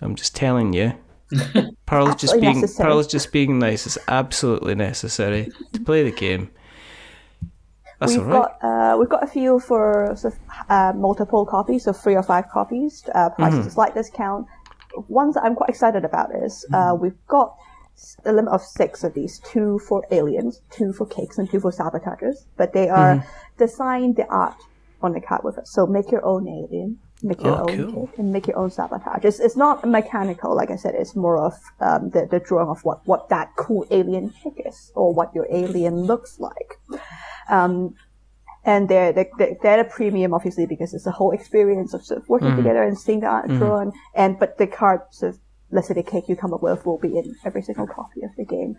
[0.00, 0.94] I'm just telling you.
[1.86, 2.88] Pearl's just being necessary.
[2.88, 3.86] Pearl's just being nice.
[3.86, 6.50] It's absolutely necessary to play the game.
[8.00, 8.42] That's We've all right.
[8.42, 12.22] got uh, we've got a few for sort of, uh, multiple copies, so three or
[12.22, 13.04] five copies.
[13.14, 13.68] Uh, prices Mm-hmm.
[13.68, 14.46] a slight discount.
[15.08, 17.56] Ones that I'm quite excited about is uh, we've got
[18.26, 21.72] a limit of six of these: two for aliens, two for cakes, and two for
[21.72, 22.46] sabotagers.
[22.56, 23.28] But they are Mm-hmm.
[23.58, 24.56] designed the art
[25.00, 25.66] on the card with it.
[25.68, 28.10] So make your own alien, make your Oh, own cool.
[28.18, 29.24] and make your own sabotage.
[29.24, 30.94] It's, it's not mechanical, like I said.
[30.94, 34.92] It's more of um, the the drawing of what what that cool alien cake is,
[34.94, 36.70] or what your alien looks like.
[37.50, 37.94] Um,
[38.66, 42.20] and they're, they're, they're they're a premium obviously because it's a whole experience of sort
[42.22, 43.92] of working together and seeing the art drawn.
[44.14, 45.38] And but the cards of
[45.70, 48.30] let's say the cake you come up with will be in every single copy of
[48.36, 48.76] the game.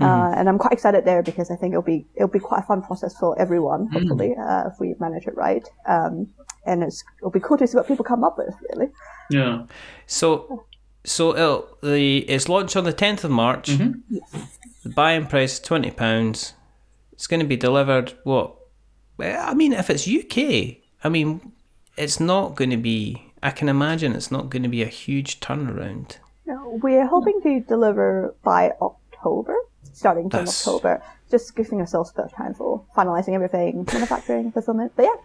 [0.00, 2.66] Uh, and I'm quite excited there because I think it'll be it'll be quite a
[2.66, 5.66] fun process for everyone hopefully uh, if we manage it right.
[5.86, 6.28] Um,
[6.68, 8.90] and it's, it'll be cool to see what people come up with really
[9.30, 9.64] Yeah.
[10.06, 10.64] So,
[11.04, 13.68] so it'll, the it's launched on the tenth of March.
[13.70, 14.18] Mm-hmm.
[14.84, 16.54] The buying price is twenty pounds.
[17.12, 18.12] It's going to be delivered.
[18.24, 18.54] What?
[19.16, 21.52] Well, I mean, if it's UK, I mean,
[21.96, 23.32] it's not going to be.
[23.42, 26.18] I can imagine it's not going to be a huge turnaround.
[26.46, 29.54] No, we're hoping to deliver by October,
[29.92, 31.02] starting from That's- October.
[31.30, 34.92] Just giving ourselves a bit of time for finalizing everything, manufacturing, fulfillment.
[34.96, 35.16] But yeah,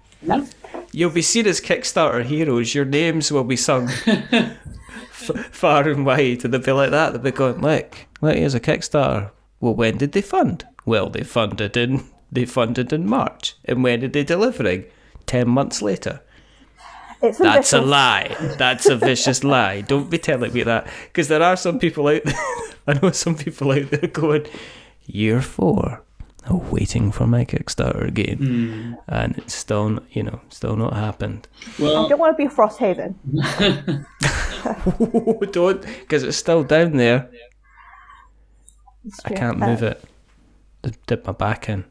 [0.91, 2.75] You'll be seen as Kickstarter heroes.
[2.75, 7.13] Your names will be sung f- far and wide, and they'll be like that.
[7.13, 10.65] They'll be going, "Look, look, here's a Kickstarter." Well, when did they fund?
[10.85, 14.85] Well, they funded in they funded in March, and when are they delivering?
[15.25, 16.21] Ten months later.
[17.21, 18.35] it's That's a lie.
[18.57, 19.81] That's a vicious lie.
[19.81, 22.35] Don't be telling me that, because there are some people out there.
[22.87, 24.45] I know some people out there going,
[25.05, 26.03] "Year four,
[26.71, 31.47] waiting for my Kickstarter game," and it's still, n- you know, still not happened.
[31.79, 33.15] Well, I don't want to be Frosthaven.
[35.51, 37.29] Don't, because it's still down there.
[39.25, 40.03] I can't Uh, move it.
[40.85, 41.83] Just dip my back in.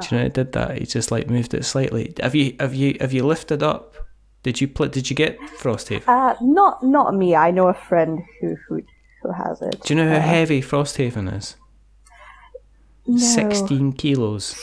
[0.00, 0.78] Do you know it did that?
[0.78, 2.12] He just like moved it slightly.
[2.20, 3.94] Have you have you have you lifted up?
[4.42, 6.08] Did you pl- Did you get Frosthaven?
[6.08, 7.36] Uh, not not me.
[7.36, 8.82] I know a friend who who
[9.22, 9.80] who has it.
[9.84, 11.54] Do you know how Uh, heavy Frosthaven is?
[13.06, 13.18] No.
[13.18, 14.54] 16 kilos.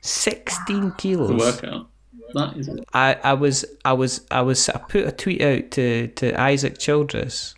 [0.00, 1.38] 16 The kilos.
[1.38, 1.88] workout.
[2.34, 2.84] That is it.
[2.92, 6.74] I, I was I was I was I put a tweet out to, to Isaac
[6.78, 7.54] Childres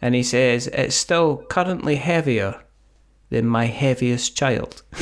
[0.00, 2.62] and he says it's still currently heavier
[3.30, 4.82] than my heaviest child.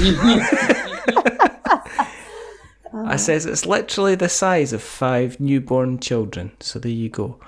[2.95, 6.53] I says it's literally the size of five newborn children.
[6.61, 7.39] So there you go.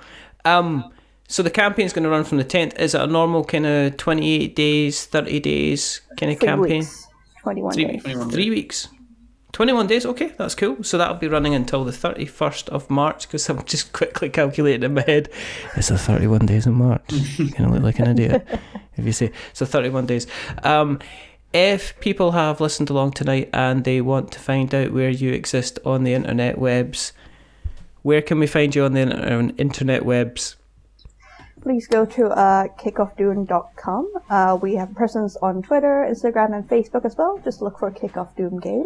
[0.45, 0.91] Um
[1.31, 2.77] so the campaign's going to run from the 10th.
[2.77, 6.79] Is it a normal kind of 28 days, 30 days kind of Three campaign?
[6.79, 7.07] weeks.
[7.41, 8.01] 21 Three, days.
[8.03, 8.87] 21 three weeks.
[9.53, 10.83] 21 days, okay, that's cool.
[10.83, 14.93] So that'll be running until the 31st of March because I'm just quickly calculating in
[14.93, 15.29] my head.
[15.77, 17.01] It's the 31 days in March.
[17.11, 18.45] you kind of look like an idiot
[18.97, 20.27] if you say so 31 days.
[20.63, 20.99] Um,
[21.53, 25.79] if people have listened along tonight and they want to find out where you exist
[25.85, 27.13] on the internet webs,
[28.01, 30.57] where can we find you on the internet webs?
[31.61, 34.13] Please go to uh, cakeofdoom.com.
[34.29, 37.39] Uh, we have presence on Twitter, Instagram, and Facebook as well.
[37.43, 38.83] Just look for Cake of Doom Game,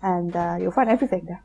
[0.00, 1.42] and uh, you'll find everything there.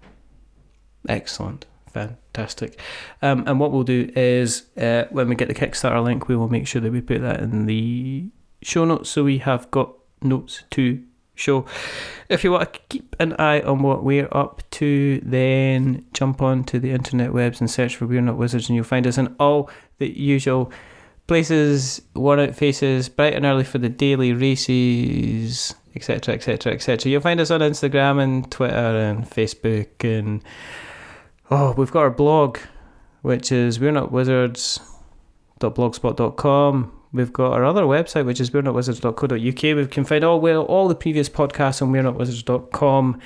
[1.07, 1.65] Excellent.
[1.91, 2.79] Fantastic.
[3.21, 6.49] Um, and what we'll do is uh, when we get the Kickstarter link, we will
[6.49, 8.29] make sure that we put that in the
[8.61, 11.03] show notes so we have got notes to
[11.39, 11.65] show.
[12.27, 16.63] If you want to keep an eye on what we're up to, then jump on
[16.65, 19.35] to the internet webs and search for We're Not Wizards, and you'll find us in
[19.39, 20.71] all the usual
[21.27, 27.11] places, worn out faces, bright and early for the daily races, etc., etc., etc.
[27.11, 30.43] You'll find us on Instagram and Twitter and Facebook and
[31.51, 32.59] Oh, we've got our blog,
[33.23, 36.98] which is we're not wizards.blogspot.com.
[37.11, 39.63] We've got our other website, which is we're not wizards.co.uk.
[39.63, 43.19] We can find all well all the previous podcasts on we're not wizards.com.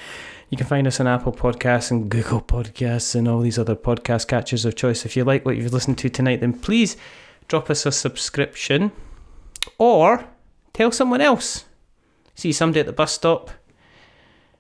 [0.50, 4.28] You can find us on Apple Podcasts and Google Podcasts and all these other podcast
[4.28, 5.06] catchers of choice.
[5.06, 6.96] If you like what you've listened to tonight, then please
[7.48, 8.92] drop us a subscription
[9.78, 10.26] or
[10.72, 11.66] tell someone else.
[12.36, 13.52] See somebody at the bus stop,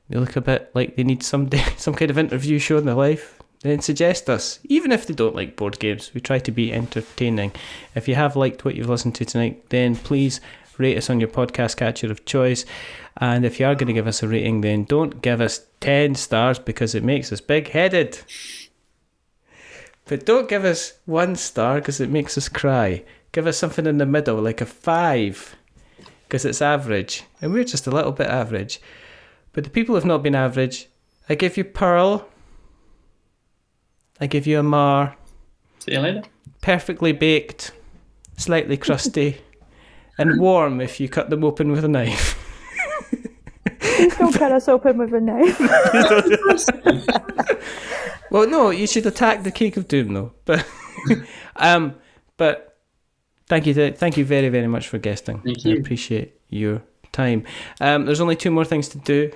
[0.09, 2.95] they look a bit like they need some some kind of interview show in their
[2.95, 4.59] life, then suggest us.
[4.63, 7.51] Even if they don't like board games, we try to be entertaining.
[7.95, 10.41] If you have liked what you've listened to tonight, then please
[10.77, 12.65] rate us on your podcast catcher of choice.
[13.17, 16.15] And if you are going to give us a rating, then don't give us 10
[16.15, 18.19] stars because it makes us big headed.
[20.05, 23.03] But don't give us one star because it makes us cry.
[23.31, 25.55] Give us something in the middle, like a five,
[26.27, 27.23] because it's average.
[27.41, 28.81] And we're just a little bit average.
[29.53, 30.87] But the people have not been average.
[31.29, 32.27] I give you Pearl.
[34.23, 35.17] I give you Amar.
[35.79, 36.23] See you later.
[36.61, 37.73] Perfectly baked,
[38.37, 39.41] slightly crusty,
[40.17, 42.39] and warm if you cut them open with a knife.
[43.81, 45.59] Please don't cut us open with a knife.
[48.31, 50.33] Well, no, you should attack the cake of doom, though.
[50.45, 50.65] But,
[51.57, 51.93] um,
[52.35, 52.79] but
[53.47, 55.39] thank you, to, thank you very, very much for guesting.
[55.41, 55.75] Thank you.
[55.75, 57.43] I appreciate your time.
[57.79, 59.31] Um, there's only two more things to do.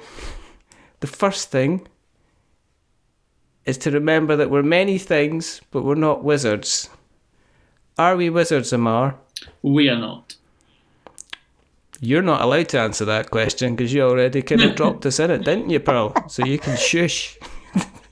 [1.01, 1.87] The first thing
[3.67, 6.89] is to remember that we're many things, but we're not wizards.
[7.97, 9.17] Are we wizards, Amar?
[9.61, 10.35] We are not.
[11.99, 15.31] You're not allowed to answer that question because you already kind of dropped us in
[15.31, 16.13] it, didn't you, Pearl?
[16.29, 17.37] So you can shush.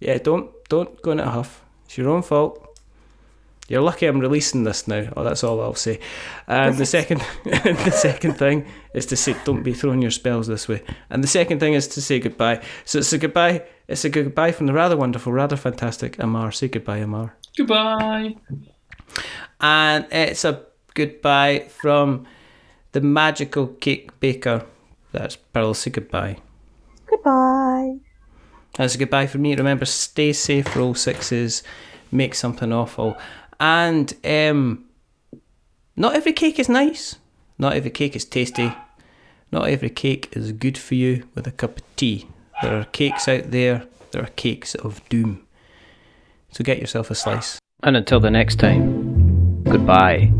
[0.00, 1.64] yeah, don't don't go in a huff.
[1.86, 2.60] It's your own fault.
[3.66, 5.08] You're lucky I'm releasing this now.
[5.16, 5.98] Oh, that's all I'll say.
[6.46, 10.68] And the second, the second thing is to say, don't be throwing your spells this
[10.68, 10.82] way.
[11.08, 12.62] And the second thing is to say goodbye.
[12.84, 13.62] So it's a goodbye.
[13.86, 16.52] It's a goodbye from the rather wonderful, rather fantastic Amar.
[16.52, 17.36] Say goodbye, Amar.
[17.56, 18.36] Goodbye.
[19.60, 20.62] And it's a
[20.94, 22.26] goodbye from
[22.92, 24.64] the magical cake baker.
[25.12, 25.74] That's Pearl.
[25.74, 26.38] Say goodbye.
[27.06, 27.98] Goodbye.
[28.76, 29.54] That's a goodbye for me.
[29.54, 31.62] Remember, stay safe, roll sixes,
[32.10, 33.16] make something awful.
[33.60, 34.86] And um,
[35.94, 37.16] not every cake is nice.
[37.58, 38.74] Not every cake is tasty.
[39.52, 42.26] Not every cake is good for you with a cup of tea.
[42.64, 45.46] There are cakes out there, there are cakes of doom.
[46.50, 47.58] So get yourself a slice.
[47.82, 50.32] And until the next time, goodbye.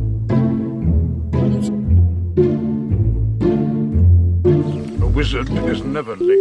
[5.02, 6.40] A wizard is never late.